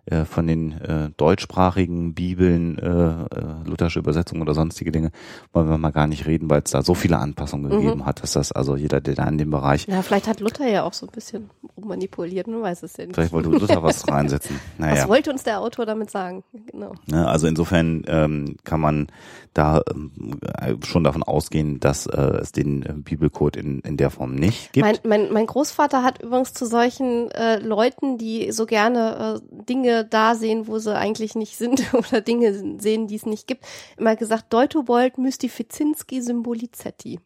[0.06, 3.24] Äh, von den äh, deutschsprachigen Bibeln, äh, äh,
[3.64, 5.10] luthersche Übersetzungen oder sonstige Dinge,
[5.54, 7.80] wollen wir mal gar nicht reden, weil es da so viele Anpassungen mhm.
[7.80, 9.86] gegeben hat, dass das also jeder, der da in dem Bereich.
[9.86, 11.48] Ja, vielleicht hat Luther ja auch so ein bisschen
[11.80, 13.14] manipuliert, man weiß es ja nicht.
[13.14, 14.60] Vielleicht wollte Luther was reinsetzen.
[14.76, 14.92] Naja.
[14.92, 16.44] Was wollte uns der Autor damit sagen?
[16.70, 16.92] Genau.
[17.06, 19.06] Ja, also insofern ähm, kann man
[19.54, 20.40] da ähm,
[20.84, 24.84] schon davon ausgehen, dass äh, es den äh, Bibelcode in, in der Form nicht gibt.
[24.84, 29.93] Mein, mein, mein Großvater hat übrigens zu solchen äh, Leuten, die so gerne äh, Dinge
[30.02, 33.64] da sehen, wo sie eigentlich nicht sind oder Dinge sehen, die es nicht gibt,
[33.96, 37.20] immer gesagt, Deutobold Mystifizinski Symbolizetti.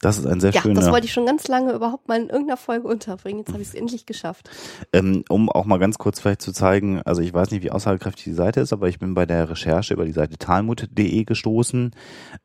[0.00, 0.80] Das ist ein sehr ja, schöner.
[0.80, 3.40] Das wollte ich schon ganz lange überhaupt mal in irgendeiner Folge unterbringen.
[3.40, 4.48] Jetzt habe ich es endlich geschafft.
[4.94, 8.24] Ähm, um auch mal ganz kurz vielleicht zu zeigen, also ich weiß nicht, wie aussagekräftig
[8.24, 11.90] die Seite ist, aber ich bin bei der Recherche über die Seite talmud.de gestoßen.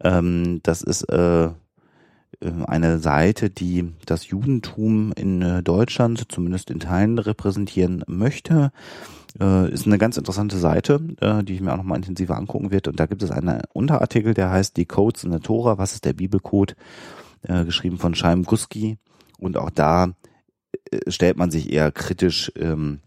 [0.04, 1.52] Ähm, das ist äh, äh
[2.68, 8.74] eine Seite, die das Judentum in äh, Deutschland zumindest in Teilen repräsentieren möchte.
[9.40, 12.90] Äh, ist eine ganz interessante Seite, äh, die ich mir auch nochmal intensiver angucken werde.
[12.90, 16.06] Und da gibt es einen Unterartikel, der heißt Die Codes in der Tora, was ist
[16.06, 16.76] der Bibelcode,
[17.44, 18.98] äh, geschrieben von Chaim Guski.
[19.38, 20.14] Und auch da
[20.92, 23.00] äh, stellt man sich eher kritisch ähm,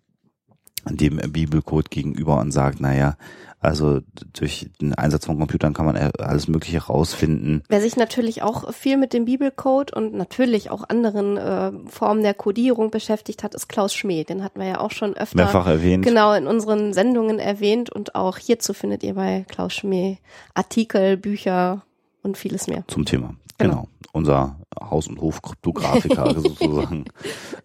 [0.84, 3.16] dem Bibelcode gegenüber und sagt, naja,
[3.60, 4.00] also
[4.32, 7.62] durch den Einsatz von Computern kann man alles Mögliche herausfinden.
[7.68, 12.34] Wer sich natürlich auch viel mit dem Bibelcode und natürlich auch anderen äh, Formen der
[12.34, 14.28] Codierung beschäftigt hat, ist Klaus Schmid.
[14.28, 16.04] Den hatten wir ja auch schon öfter mehrfach erwähnt.
[16.04, 20.18] Genau in unseren Sendungen erwähnt und auch hierzu findet ihr bei Klaus Schmid
[20.54, 21.82] Artikel, Bücher
[22.22, 22.84] und vieles mehr.
[22.86, 23.34] Zum Thema.
[23.58, 23.74] Genau.
[23.74, 23.88] genau.
[24.12, 27.04] Unser Haus- und Hof-Kryptografiker sozusagen,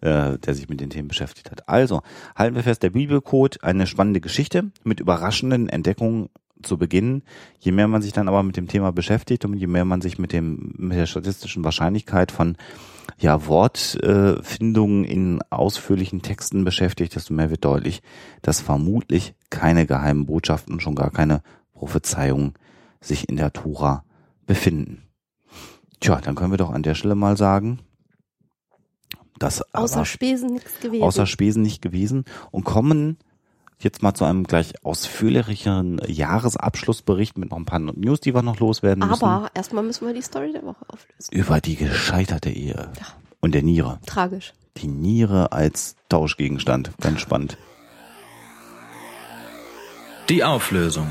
[0.02, 1.68] äh, der sich mit den Themen beschäftigt hat.
[1.68, 2.02] Also,
[2.36, 6.28] halten wir fest, der Bibelcode, eine spannende Geschichte mit überraschenden Entdeckungen
[6.62, 7.22] zu Beginn.
[7.58, 10.18] Je mehr man sich dann aber mit dem Thema beschäftigt und je mehr man sich
[10.18, 12.56] mit dem, mit der statistischen Wahrscheinlichkeit von
[13.18, 18.02] ja, Wortfindungen in ausführlichen Texten beschäftigt, desto mehr wird deutlich,
[18.42, 21.42] dass vermutlich keine geheimen Botschaften, schon gar keine
[21.74, 22.54] Prophezeiungen
[23.00, 24.04] sich in der Tora
[24.46, 25.03] befinden.
[26.04, 27.80] Tja, dann können wir doch an der Stelle mal sagen,
[29.38, 31.02] dass außer Spesen nichts gewesen.
[31.02, 33.16] Außer Spesen nicht gewesen und kommen
[33.78, 38.60] jetzt mal zu einem gleich ausführlicheren Jahresabschlussbericht mit noch ein paar News, die wir noch
[38.60, 39.24] loswerden müssen.
[39.24, 41.32] Aber erstmal müssen wir die Story der Woche auflösen.
[41.32, 43.06] Über die gescheiterte Ehe ja.
[43.40, 43.98] und der Niere.
[44.04, 44.52] Tragisch.
[44.76, 46.90] Die Niere als Tauschgegenstand.
[47.00, 47.56] Ganz spannend.
[50.28, 51.06] Die Auflösung.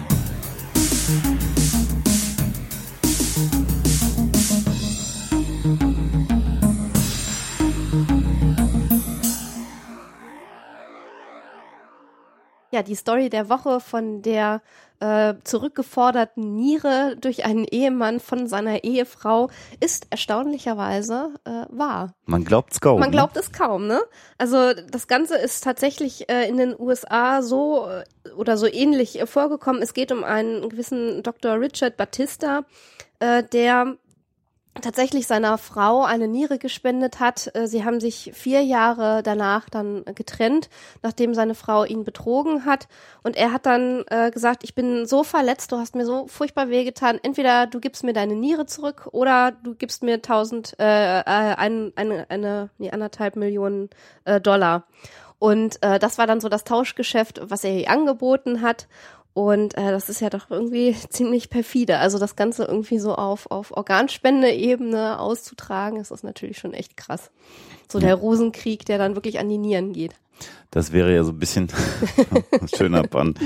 [12.73, 14.63] Ja, die Story der Woche von der
[14.99, 22.15] äh, zurückgeforderten Niere durch einen Ehemann von seiner Ehefrau ist erstaunlicherweise äh, wahr.
[22.25, 22.99] Man glaubt's kaum.
[22.99, 23.15] Man ne?
[23.15, 23.41] glaubt ne?
[23.41, 24.01] es kaum, ne?
[24.39, 29.27] Also das Ganze ist tatsächlich äh, in den USA so äh, oder so ähnlich äh,
[29.27, 29.83] vorgekommen.
[29.83, 31.59] Es geht um einen gewissen Dr.
[31.59, 32.65] Richard Batista,
[33.19, 33.97] äh, der
[34.81, 37.51] tatsächlich seiner Frau eine Niere gespendet hat.
[37.55, 40.69] Äh, sie haben sich vier Jahre danach dann getrennt,
[41.01, 42.88] nachdem seine Frau ihn betrogen hat.
[43.21, 46.69] Und er hat dann äh, gesagt, ich bin so verletzt, du hast mir so furchtbar
[46.69, 47.19] wehgetan.
[47.21, 51.93] Entweder du gibst mir deine Niere zurück oder du gibst mir tausend, äh, äh ein,
[51.95, 53.89] eine, eine, nee, anderthalb Millionen
[54.25, 54.86] äh, Dollar.
[55.43, 58.88] Und äh, das war dann so das Tauschgeschäft, was er ihr angeboten hat.
[59.33, 61.99] Und äh, das ist ja doch irgendwie ziemlich perfide.
[61.99, 67.31] Also das Ganze irgendwie so auf, auf Organspende-Ebene auszutragen, ist das natürlich schon echt krass.
[67.91, 70.15] So der Rosenkrieg, der dann wirklich an die Nieren geht.
[70.71, 71.67] Das wäre ja so ein bisschen
[72.59, 73.39] ein schöner Band.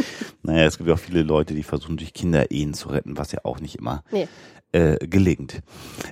[0.43, 3.39] Naja, es gibt ja auch viele Leute, die versuchen, durch Kinderehen zu retten, was ja
[3.43, 4.28] auch nicht immer Nee.
[4.72, 5.62] Äh, gelingt.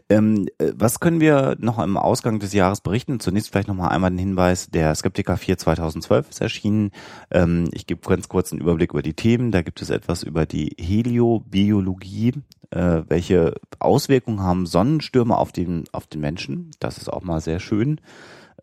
[0.09, 3.19] Ähm, äh, was können wir noch im Ausgang des Jahres berichten?
[3.19, 6.91] Zunächst vielleicht noch mal einmal den Hinweis, der Skeptiker 4 2012 ist erschienen.
[7.31, 9.51] Ähm, ich gebe ganz kurz einen Überblick über die Themen.
[9.51, 12.33] Da gibt es etwas über die Heliobiologie.
[12.71, 16.71] Äh, welche Auswirkungen haben Sonnenstürme auf den, auf den Menschen?
[16.79, 18.01] Das ist auch mal sehr schön.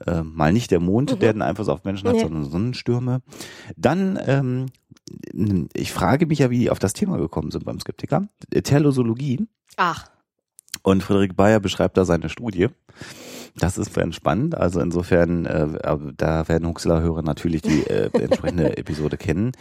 [0.07, 2.23] Äh, mal nicht der Mond, der den Einfluss auf Menschen hat, Nee.
[2.23, 3.23] sondern Sonnenstürme.
[3.77, 4.67] Dann, ähm,
[5.75, 8.27] ich frage mich ja, wie die auf das Thema gekommen sind beim Skeptiker.
[8.65, 9.47] Telosologie.
[9.77, 10.07] Ach,
[10.83, 12.69] Und Friedrich Bayer beschreibt da seine Studie.
[13.57, 14.57] Das ist ganz spannend.
[14.57, 19.53] Also insofern, äh, äh, da werden Huxler-Hörer natürlich die äh, entsprechende Episode kennen.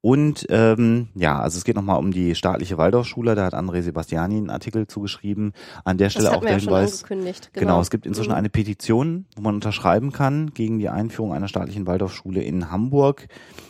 [0.00, 3.36] Und ähm, ja, also es geht nochmal um die staatliche Waldorfschule.
[3.36, 5.52] Da hat André Sebastiani einen Artikel zugeschrieben.
[5.84, 7.04] An der Stelle auch der Hinweis.
[7.04, 7.50] angekündigt.
[7.52, 7.80] Genau.
[7.80, 8.36] es gibt inzwischen Mhm.
[8.36, 13.28] eine Petition, wo man unterschreiben kann gegen die Einführung einer staatlichen Waldorfschule in Hamburg.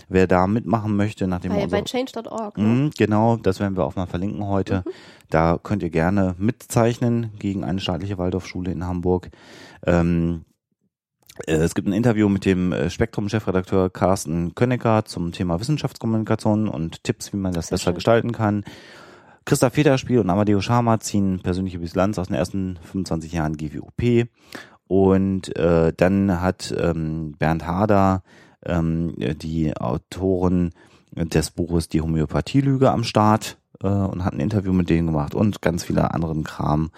[0.08, 2.56] Wer da mitmachen möchte, nachdem bei, bei change.org.
[2.56, 2.64] Ne?
[2.64, 4.85] Mhm, genau, das werden wir auch mal verlinken heute.
[5.28, 9.30] Da könnt ihr gerne mitzeichnen gegen eine staatliche Waldorfschule in Hamburg.
[9.86, 10.44] Ähm,
[11.46, 17.04] äh, es gibt ein Interview mit dem äh, Spektrum-Chefredakteur Carsten Könnecker zum Thema Wissenschaftskommunikation und
[17.04, 17.94] Tipps, wie man das Sehr besser schön.
[17.94, 18.64] gestalten kann.
[19.44, 24.28] Christa Federspiel und Amadeo Sharma ziehen persönliche Bilanz aus den ersten 25 Jahren GWOP.
[24.86, 28.22] Und äh, dann hat ähm, Bernd Harder,
[28.64, 30.70] ähm, die Autoren
[31.12, 35.60] des Buches Die Homöopathielüge am Start äh, und hat ein Interview mit denen gemacht und
[35.62, 36.90] ganz viele anderen Kram,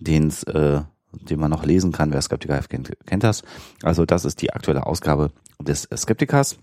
[0.00, 0.82] den's, äh,
[1.22, 2.12] den man noch lesen kann.
[2.12, 3.42] Wer Skeptiker kennt, kennt das.
[3.82, 6.56] Also das ist die aktuelle Ausgabe des Skeptikers.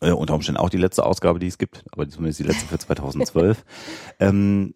[0.00, 2.78] Äh, unter Umständen auch die letzte Ausgabe, die es gibt, aber zumindest die letzte für
[2.78, 3.64] 2012.
[4.20, 4.74] ähm,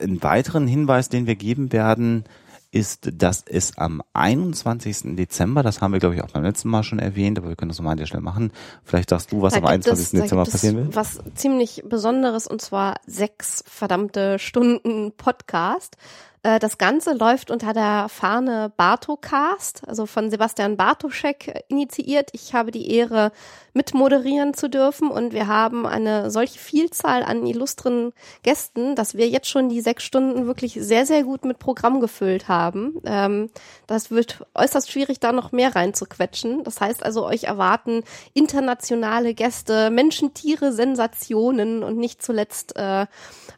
[0.00, 2.24] einen weiteren Hinweis, den wir geben werden,
[2.72, 5.14] ist, dass es am 21.
[5.16, 7.68] Dezember, das haben wir glaube ich auch beim letzten Mal schon erwähnt, aber wir können
[7.68, 8.50] das nochmal an der Stelle machen.
[8.82, 10.04] Vielleicht sagst du, was Da am gibt 21.
[10.04, 10.88] es- Dezember passieren will.
[10.92, 15.96] Was ziemlich Besonderes und zwar sechs verdammte Stunden Podcast.
[16.42, 22.30] Äh, Das Ganze läuft unter der Fahne Bartocast, also von Sebastian Bartoschek initiiert.
[22.32, 23.32] Ich habe die Ehre,
[23.74, 29.48] mitmoderieren zu dürfen und wir haben eine solche Vielzahl an illustren Gästen, dass wir jetzt
[29.48, 33.00] schon die sechs Stunden wirklich sehr, sehr gut mit Programm gefüllt haben.
[33.06, 33.50] Ähm,
[33.86, 36.64] Das wird äußerst schwierig, da noch mehr reinzuquetschen.
[36.64, 43.06] Das heißt also, euch erwarten internationale Gäste, Menschen, Tiere, Sensationen und nicht zuletzt äh,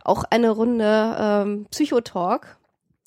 [0.04, 2.56] auch eine Runde ähm, Psychotalk.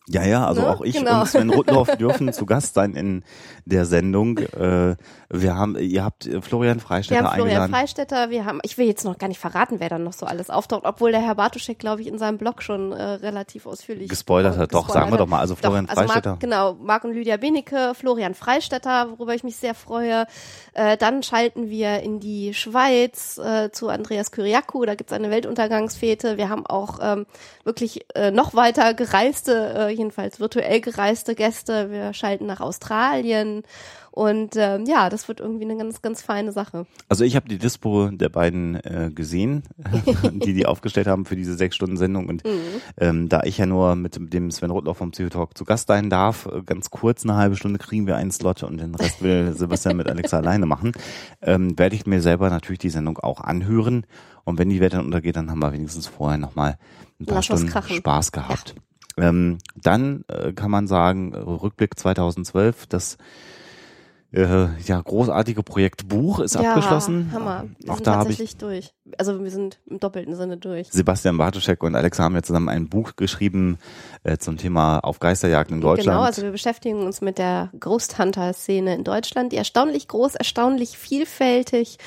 [0.10, 0.70] Ja, ja, also Ne?
[0.70, 1.22] auch ich Genau.
[1.22, 3.24] und Sven Rudloff dürfen zu Gast sein in
[3.66, 4.38] der Sendung.
[4.38, 4.96] Äh,
[5.30, 7.72] wir haben, ihr habt äh, Florian Wir Freistetter haben Florian eingeladen.
[7.74, 10.50] Freistetter, wir haben, ich will jetzt noch gar nicht verraten, wer dann noch so alles
[10.50, 14.58] auftaucht, obwohl der Herr Bartoschek, glaube ich, in seinem Blog schon äh, relativ ausführlich Gespoilert
[14.58, 14.74] hat.
[14.74, 15.40] Doch, gespoilert sagen wir doch mal.
[15.40, 16.30] Also Florian also Freistetter.
[16.32, 20.26] Marc, genau, Marc und Lydia Benecke, Florian Freistetter, worüber ich mich sehr freue.
[20.74, 26.38] Äh, dann schalten wir in die Schweiz äh, zu Andreas Kyriakou, da gibt's eine Weltuntergangsfete.
[26.38, 27.26] Wir haben auch ähm,
[27.66, 31.92] wirklich äh, noch weiter gereiste, äh, jedenfalls virtuell gereiste Gäste.
[31.92, 33.64] Wir schalten nach Australien.
[34.12, 36.88] Und ähm, ja, das wird irgendwie eine ganz, ganz feine Sache.
[37.08, 39.62] Also ich habe die Dispo der beiden äh, gesehen,
[40.34, 42.82] die die aufgestellt haben für diese sechs Stunden Sendung und Mhm.
[42.98, 46.48] ähm, da ich ja nur mit dem Sven Rudloff vom Psychotalk zu Gast sein darf,
[46.48, 49.98] äh, ganz kurz eine halbe Stunde kriegen wir einen Slot und den Rest will Sebastian
[49.98, 50.94] mit Alexa alleine machen,
[51.44, 54.08] ähm, werde ich mir selber natürlich die Sendung auch anhören
[54.46, 56.80] und wenn die Welt dann untergeht, dann haben wir wenigstens vorher nochmal
[57.20, 57.70] ein paar Lass Stunden.
[57.70, 58.74] Spaß gehabt.
[59.18, 63.18] Ähm, dann äh, kann man sagen, Rückblick 2012, das
[64.34, 67.32] äh, ja, großartige Projekt Buch ist ja, abgeschlossen.
[67.32, 67.66] Hammer.
[67.80, 68.94] Wir Auch sind da habe ich tatsächlich durch.
[69.18, 70.90] Also wir sind im doppelten Sinne durch.
[70.92, 73.78] Sebastian Bartoschek und Alexa haben ja zusammen ein Buch geschrieben
[74.24, 76.18] äh, zum Thema auf Geisterjagden in Deutschland.
[76.18, 80.36] Genau, also wir beschäftigen uns mit der Ghost Hunter Szene in Deutschland, die erstaunlich groß,
[80.36, 81.98] erstaunlich vielfältig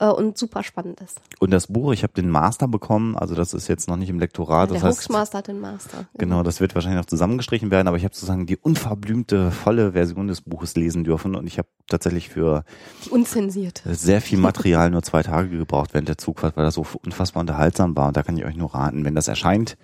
[0.00, 1.20] äh, und super spannend ist.
[1.40, 4.18] und das Buch, ich habe den Master bekommen, also das ist jetzt noch nicht im
[4.18, 4.70] Lektorat.
[4.70, 6.06] der Das heißt, Hoaxmaster hat den Master.
[6.16, 10.28] genau, das wird wahrscheinlich noch zusammengestrichen werden, aber ich habe sozusagen die unverblümte, volle Version
[10.28, 12.64] des Buches lesen dürfen und ich habe tatsächlich für
[13.04, 13.94] Die unzensierte.
[13.94, 17.96] sehr viel Material nur zwei Tage gebraucht während der Zugfahrt, weil das so unfassbar unterhaltsam
[17.96, 18.08] war.
[18.08, 19.76] Und da kann ich euch nur raten, wenn das erscheint,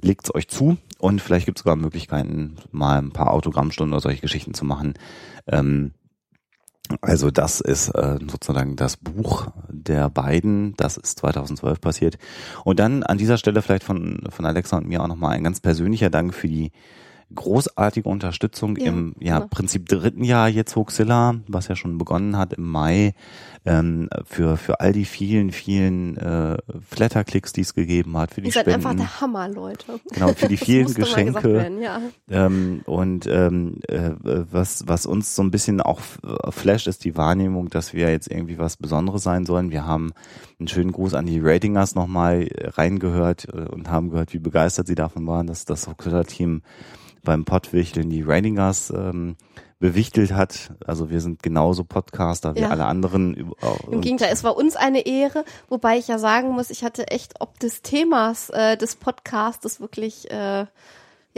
[0.00, 4.20] legt's euch zu und vielleicht gibt es sogar Möglichkeiten, mal ein paar Autogrammstunden oder solche
[4.20, 4.94] Geschichten zu machen.
[5.48, 5.92] Ähm,
[7.00, 10.74] also das ist äh, sozusagen das Buch der beiden.
[10.76, 12.18] Das ist 2012 passiert.
[12.64, 15.60] Und dann an dieser Stelle vielleicht von, von Alexa und mir auch nochmal ein ganz
[15.60, 16.72] persönlicher Dank für die
[17.34, 19.46] großartige Unterstützung Ja, im ja, ja.
[19.46, 23.14] Prinzip dritten Jahr jetzt Hoaxilla, was ja schon begonnen hat im Mai,
[23.66, 26.56] ähm, für, für all die vielen, vielen äh,
[26.88, 29.02] Flatterklicks, die es gegeben hat, für die Ihr seid einfach Spenden.
[29.04, 30.00] der Hammer, Leute.
[30.10, 31.42] Genau, für die vielen Geschenke.
[31.52, 32.00] werden, ja.
[32.30, 36.20] Ähm, und ähm, äh, was, was uns so ein bisschen auch f-
[36.54, 39.70] flasht, ist die Wahrnehmung, dass wir jetzt irgendwie was Besonderes sein sollen.
[39.70, 40.12] Wir haben
[40.58, 44.86] einen schönen Gruß an die Ratingers nochmal äh, reingehört äh, und haben gehört, wie begeistert
[44.86, 46.62] sie davon waren, dass das Hoaxilla-Team
[47.28, 49.36] beim Pottwichteln die Ratingers ähm,
[49.80, 50.72] bewichtelt hat.
[50.86, 52.70] Also wir sind genauso Podcaster wie Ja.
[52.70, 53.52] alle anderen.
[53.90, 57.34] Im Gegenteil, es war uns eine Ehre, wobei ich ja sagen muss, ich hatte echt
[57.40, 60.64] ob des Themas äh, des Podcastes wirklich äh,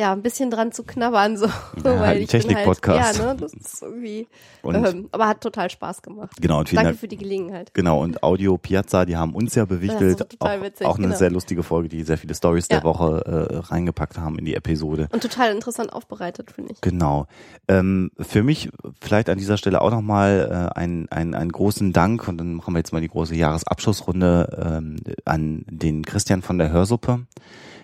[0.00, 1.52] ja ein bisschen dran zu knabbern so, Ja,
[1.84, 3.18] halt ein ich bin Technik-Podcast.
[3.18, 4.26] ja, ne, das ist irgendwie,
[4.62, 6.30] Und- ähm, aber hat total Spaß gemacht.
[6.40, 7.00] Genau, und vielen Danke Dank.
[7.00, 7.72] für die Gelegenheit.
[7.74, 10.26] Genau, und Audio Piazza, die haben uns ja bewichtelt.
[10.40, 11.18] Auch, witzig, auch eine genau.
[11.18, 12.84] sehr lustige Folge, die sehr viele Stories der Ja.
[12.84, 15.08] Woche äh, reingepackt haben in die Episode.
[15.12, 16.80] Und total interessant aufbereitet, finde ich.
[16.80, 17.26] Genau.
[17.68, 18.70] Ähm, für mich
[19.00, 22.74] vielleicht an dieser Stelle auch nochmal äh, einen, einen, einen großen Dank und dann machen
[22.74, 27.20] wir jetzt mal die große Jahresabschlussrunde ähm, an den Christian von der Hörsuppe,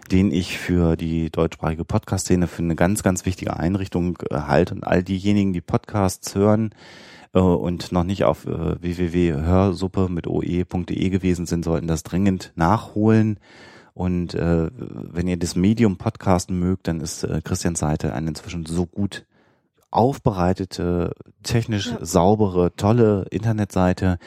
[0.08, 4.84] den ich für die deutschsprachige Podcast-Szene für eine ganz, ganz wichtige Einrichtung äh, halte und
[4.84, 6.70] all diejenigen, die Podcasts hören
[7.34, 13.38] äh, und noch nicht auf äh, www.hörsuppe mit oe.de gewesen sind, sollten das dringend nachholen.
[13.94, 18.66] Und äh, wenn ihr das Medium Podcasten mögt, dann ist äh, Christians Seite eine inzwischen
[18.66, 19.24] so gut
[19.90, 22.04] aufbereitete, technisch Ja.
[22.04, 24.18] saubere, tolle Internetseite,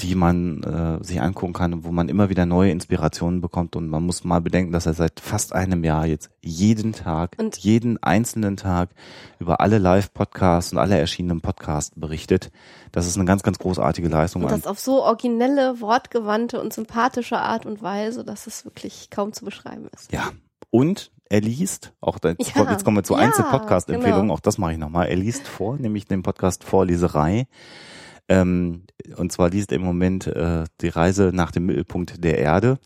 [0.00, 3.76] die man äh, sich angucken kann wo man immer wieder neue Inspirationen bekommt.
[3.76, 7.56] Und man muss mal bedenken, dass er seit fast einem Jahr jetzt jeden Tag, Und-
[7.58, 8.90] jeden einzelnen Tag
[9.38, 12.50] über alle Live-Podcasts und alle erschienenen Podcasts berichtet.
[12.92, 14.42] Das ist eine ganz, ganz großartige Leistung.
[14.42, 19.32] Und das auf so originelle, wortgewandte und sympathische Art und Weise, dass es wirklich kaum
[19.32, 20.12] zu beschreiben ist.
[20.12, 20.30] Ja.
[20.70, 24.34] Und er liest, auch da, jetzt, Ja, jetzt kommen wir zu ja, Einzel-Podcast-Empfehlungen, genau.
[24.34, 25.06] auch das mache ich nochmal.
[25.06, 27.46] Er liest vor, nämlich den Podcast Vorleserei.
[28.28, 28.84] Ähm,
[29.16, 32.78] und zwar liest im Moment äh, die Reise nach dem Mittelpunkt der Erde.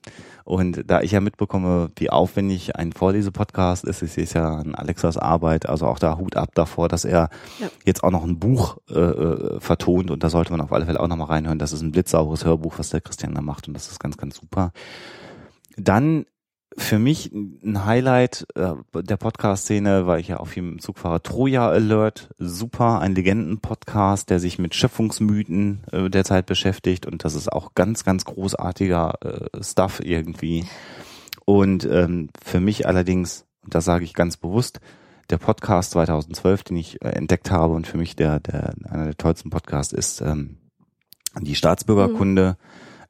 [0.45, 5.19] Und da ich ja mitbekomme, wie aufwendig ein Vorlesepodcast ist, es ist ja an Alexas
[5.19, 7.29] Arbeit, also auch da Hut ab davor, dass er
[7.61, 7.69] Ja.
[7.85, 11.01] jetzt auch noch ein Buch äh, äh, vertont und da sollte man auf alle Fälle
[11.01, 11.59] auch nochmal reinhören.
[11.59, 14.37] Das ist ein blitzsauberes Hörbuch, was der Christian da macht und das ist ganz, ganz
[14.37, 14.73] super.
[15.77, 16.25] Dann
[16.79, 22.31] für mich ein Highlight äh, der Podcast-Szene, weil ich ja auf dem Zugfahrer Troja Alert,
[22.39, 28.05] super, ein Legenden-Podcast, der sich mit Schöpfungsmythen äh, derzeit beschäftigt und das ist auch ganz,
[28.05, 30.67] ganz großartiger äh, Stuff irgendwie.
[31.45, 34.81] Und ähm, für mich allerdings, das sage ich ganz bewusst,
[35.31, 39.17] der Podcast 2012, den ich äh, entdeckt habe und für mich der, der einer der
[39.17, 40.59] tollsten Podcasts ist, ähm,
[41.41, 42.57] die Staatsbürgerkunde.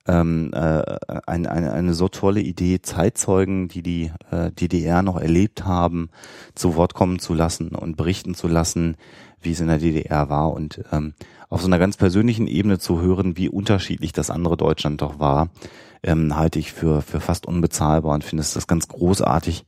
[0.09, 0.82] Ähm, äh,
[1.26, 6.09] ein, eine, eine so tolle Idee, Zeitzeugen, die die äh, DDR noch erlebt haben,
[6.54, 8.96] zu Wort kommen zu lassen und berichten zu lassen,
[9.40, 10.52] wie es in der DDR war.
[10.52, 11.12] Und ähm,
[11.50, 15.50] auf so einer ganz persönlichen Ebene zu hören, wie unterschiedlich das andere Deutschland doch war,
[16.02, 19.64] ähm, halte ich für, für fast unbezahlbar und finde es das ganz großartig,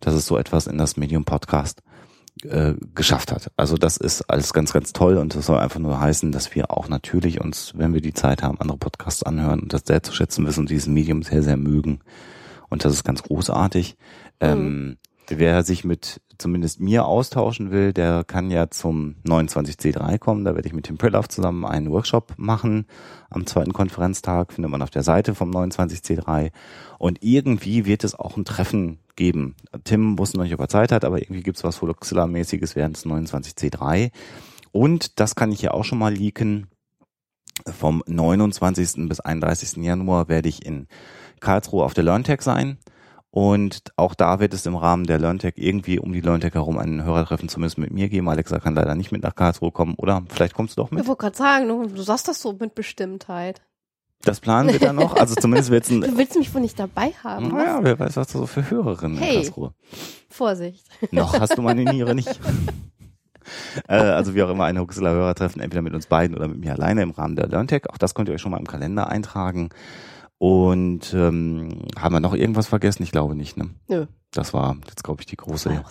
[0.00, 1.82] dass es so etwas in das Medium Podcast
[2.44, 3.50] äh, geschafft hat.
[3.56, 6.70] Also das ist alles ganz, ganz toll und das soll einfach nur heißen, dass wir
[6.70, 10.12] auch natürlich uns, wenn wir die Zeit haben, andere Podcasts anhören und das sehr zu
[10.12, 12.00] schätzen wissen und dieses Medium sehr, sehr mögen.
[12.68, 13.96] Und das ist ganz großartig.
[14.40, 14.96] Ähm,
[15.28, 20.44] wer sich mit zumindest mir austauschen will, der kann ja zum 29C3 kommen.
[20.44, 22.86] Da werde ich mit Tim Prelove zusammen einen Workshop machen.
[23.30, 26.50] Am zweiten Konferenztag findet man auf der Seite vom 29C3.
[26.98, 29.56] Und irgendwie wird es auch ein Treffen geben.
[29.84, 32.96] Tim wusste noch nicht, ob er Zeit hat, aber irgendwie gibt es was Holoxilla-mäßiges während
[32.96, 34.10] des 29C3.
[34.70, 36.68] Und das kann ich ja auch schon mal leaken.
[37.66, 39.08] Vom 29.
[39.08, 39.76] bis 31.
[39.84, 40.88] Januar werde ich in
[41.40, 42.78] Karlsruhe auf der LearnTech sein.
[43.30, 47.04] Und auch da wird es im Rahmen der LearnTech irgendwie um die LearnTech herum ein
[47.04, 48.28] Hörertreffen zumindest mit mir geben.
[48.28, 49.94] Alexa kann leider nicht mit nach Karlsruhe kommen.
[49.96, 51.00] Oder vielleicht kommst du doch mit.
[51.00, 53.62] Ich wollte gerade sagen, du sagst das so mit Bestimmtheit.
[54.24, 55.16] Das planen wir dann noch.
[55.16, 56.00] Also zumindest wird es ein...
[56.02, 57.48] Du willst mich wohl nicht dabei haben.
[57.48, 59.30] Naja, wer weiß, was du so für Hörerinnen Hey.
[59.36, 59.74] in Karlsruhe.
[60.28, 60.84] Vorsicht.
[61.10, 62.40] Noch hast du meine Niere nicht.
[63.88, 67.02] äh, also wie auch immer, ein Huxler-Hörertreffen, entweder mit uns beiden oder mit mir alleine
[67.02, 67.90] im Rahmen der LearnTech.
[67.90, 69.70] Auch das könnt ihr euch schon mal im Kalender eintragen.
[70.38, 73.02] Und ähm, haben wir noch irgendwas vergessen?
[73.02, 73.56] Ich glaube nicht.
[73.56, 73.70] Ne?
[73.88, 75.82] Nö, Das war jetzt, glaube ich, die große.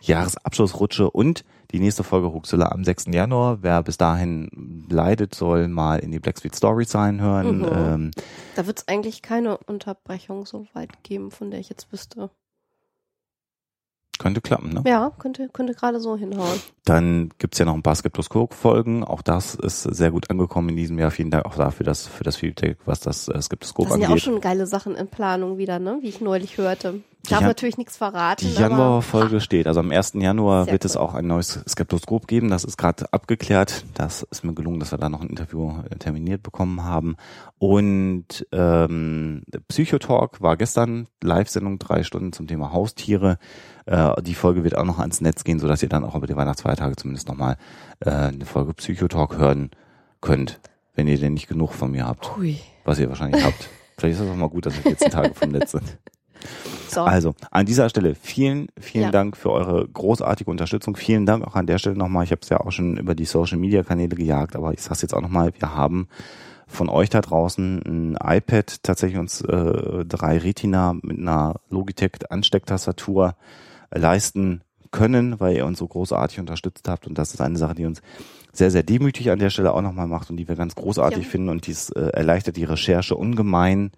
[0.00, 3.06] Jahresabschlussrutsche und die nächste Folge Huxilla am 6.
[3.08, 3.62] Januar.
[3.62, 7.58] Wer bis dahin leidet, soll mal in die Black Sweet Stories reinhören.
[7.58, 7.68] Mhm.
[7.72, 8.10] Ähm,
[8.56, 12.30] Da wird es eigentlich keine Unterbrechung so weit geben, von der ich jetzt wüsste.
[14.18, 14.82] Könnte klappen, ne?
[14.86, 16.60] Ja, könnte, könnte gerade so hinhauen.
[16.84, 19.04] Dann gibt's ja noch ein paar Skeptoskop-Folgen.
[19.04, 21.10] Auch das ist sehr gut angekommen in diesem Jahr.
[21.10, 24.08] Vielen Dank auch dafür, dass, für das Feedback, was das äh, Skeptoskop Das sind angeht.
[24.08, 25.98] ja auch schon geile Sachen in Planung wieder, ne?
[26.00, 27.00] Wie ich neulich hörte.
[27.24, 28.46] Ich darf natürlich nichts verraten.
[28.46, 29.66] Die Januarfolge steht.
[29.66, 30.14] Also am 1.
[30.14, 31.02] Januar wird es cool.
[31.02, 32.48] auch ein neues Skeptoskop geben.
[32.48, 33.84] Das ist gerade abgeklärt.
[33.92, 37.16] Das ist mir gelungen, dass wir da noch ein Interview äh, terminiert bekommen haben.
[37.58, 43.38] Und ähm, Psychotalk war gestern Live-Sendung, drei Stunden zum Thema Haustiere.
[43.88, 46.36] Äh, die Folge wird auch noch ans Netz gehen, sodass ihr dann auch über die
[46.36, 47.56] Weihnachtsfeiertage zumindest nochmal
[48.00, 49.70] äh, eine Folge Psychotalk hören
[50.20, 50.60] könnt,
[50.94, 52.58] wenn ihr denn nicht genug von mir habt, Hui.
[52.84, 53.68] was ihr wahrscheinlich habt.
[53.98, 55.98] Vielleicht ist es auch mal gut, dass wir 14 Tage vom Netz sind.
[56.88, 57.00] So.
[57.02, 59.10] Also, an dieser Stelle vielen, vielen Ja.
[59.10, 60.94] Dank für eure großartige Unterstützung.
[60.94, 62.24] Vielen Dank auch an der Stelle nochmal.
[62.24, 64.94] Ich habe es ja auch schon über die Social Media Kanäle gejagt, aber ich sage
[64.94, 66.08] es jetzt auch nochmal, wir haben
[66.66, 73.34] von euch da draußen ein iPad, tatsächlich uns äh, drei Retina mit einer Logitech Anstecktastatur
[73.92, 77.06] leisten können, weil ihr uns so großartig unterstützt habt.
[77.06, 78.00] Und das ist eine Sache, die uns
[78.52, 81.30] sehr, sehr demütig an der Stelle auch nochmal macht und die wir ganz großartig Ja.
[81.30, 83.90] finden und dies äh, erleichtert die Recherche ungemein.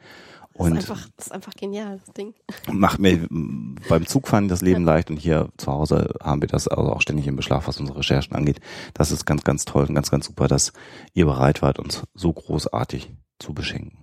[0.53, 2.34] das, Und ist einfach, das ist einfach genial, das Ding.
[2.72, 3.24] macht mir
[3.88, 7.28] beim Zugfahren das Leben leicht und hier zu Hause haben wir das also auch ständig
[7.28, 8.61] im Beschlag, was unsere Recherchen angeht.
[8.93, 10.72] Das ist ganz, ganz toll und ganz, ganz super, dass
[11.14, 13.97] ihr bereit wart, uns so großartig zu beschenken.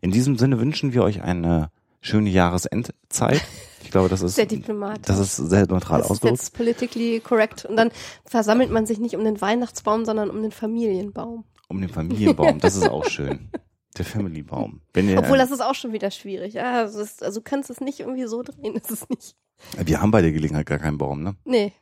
[0.00, 1.70] In diesem Sinne wünschen wir euch eine
[2.00, 3.42] schöne Jahresendzeit.
[3.82, 5.06] Ich glaube, das ist, Sehr diplomatisch.
[5.06, 6.38] das ist sehr neutral Das ist ausgedrückt.
[6.40, 7.64] jetzt politically correct.
[7.64, 7.90] Und dann
[8.24, 11.44] versammelt man sich nicht um den Weihnachtsbaum, sondern um den Familienbaum.
[11.68, 13.50] Um den Familienbaum, das ist auch schön.
[13.98, 14.80] Der Family-Baum.
[15.16, 16.54] Obwohl, das ist auch schon wieder schwierig.
[16.54, 19.36] Ja, also, es ist, also du kannst es nicht irgendwie so drehen, das ist nicht.
[19.76, 21.34] wir haben bei der Gelegenheit gar keinen Baum, ne?
[21.44, 21.72] Nee,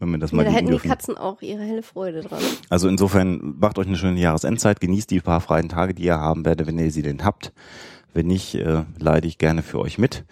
[0.00, 0.88] Wenn wir das mal da hätten die dürfen.
[0.88, 2.40] Katzen auch ihre helle Freude dran.
[2.70, 6.44] Also insofern macht euch eine schöne Jahresendzeit, genießt die paar freien Tage, die ihr haben
[6.44, 7.52] werdet, wenn ihr sie denn habt.
[8.14, 10.24] Wenn nicht, äh, leide ich gerne für euch mit.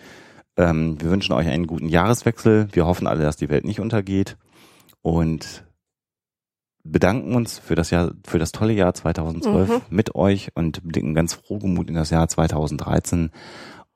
[0.59, 2.69] Ähm, wir wünschen euch einen guten Jahreswechsel.
[2.73, 4.37] Wir hoffen alle, dass die Welt nicht untergeht
[5.03, 5.65] und
[6.85, 9.81] bedanken uns für das Jahr, für das tolle Jahr 2012 Mhm.
[9.91, 13.31] mit euch und blicken ganz frohgemut in das Jahr 2013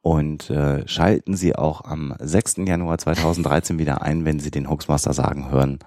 [0.02, 2.56] und äh, schalten Sie auch am 6.
[2.66, 5.78] Januar 2013 wieder ein, wenn Sie den Hoaxmaster sagen hören.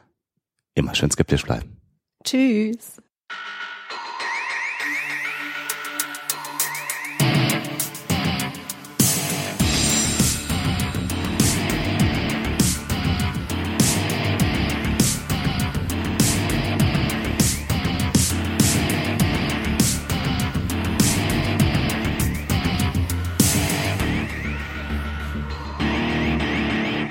[0.73, 1.78] Immer schön skeptisch bleiben.
[2.23, 3.01] Tschüss.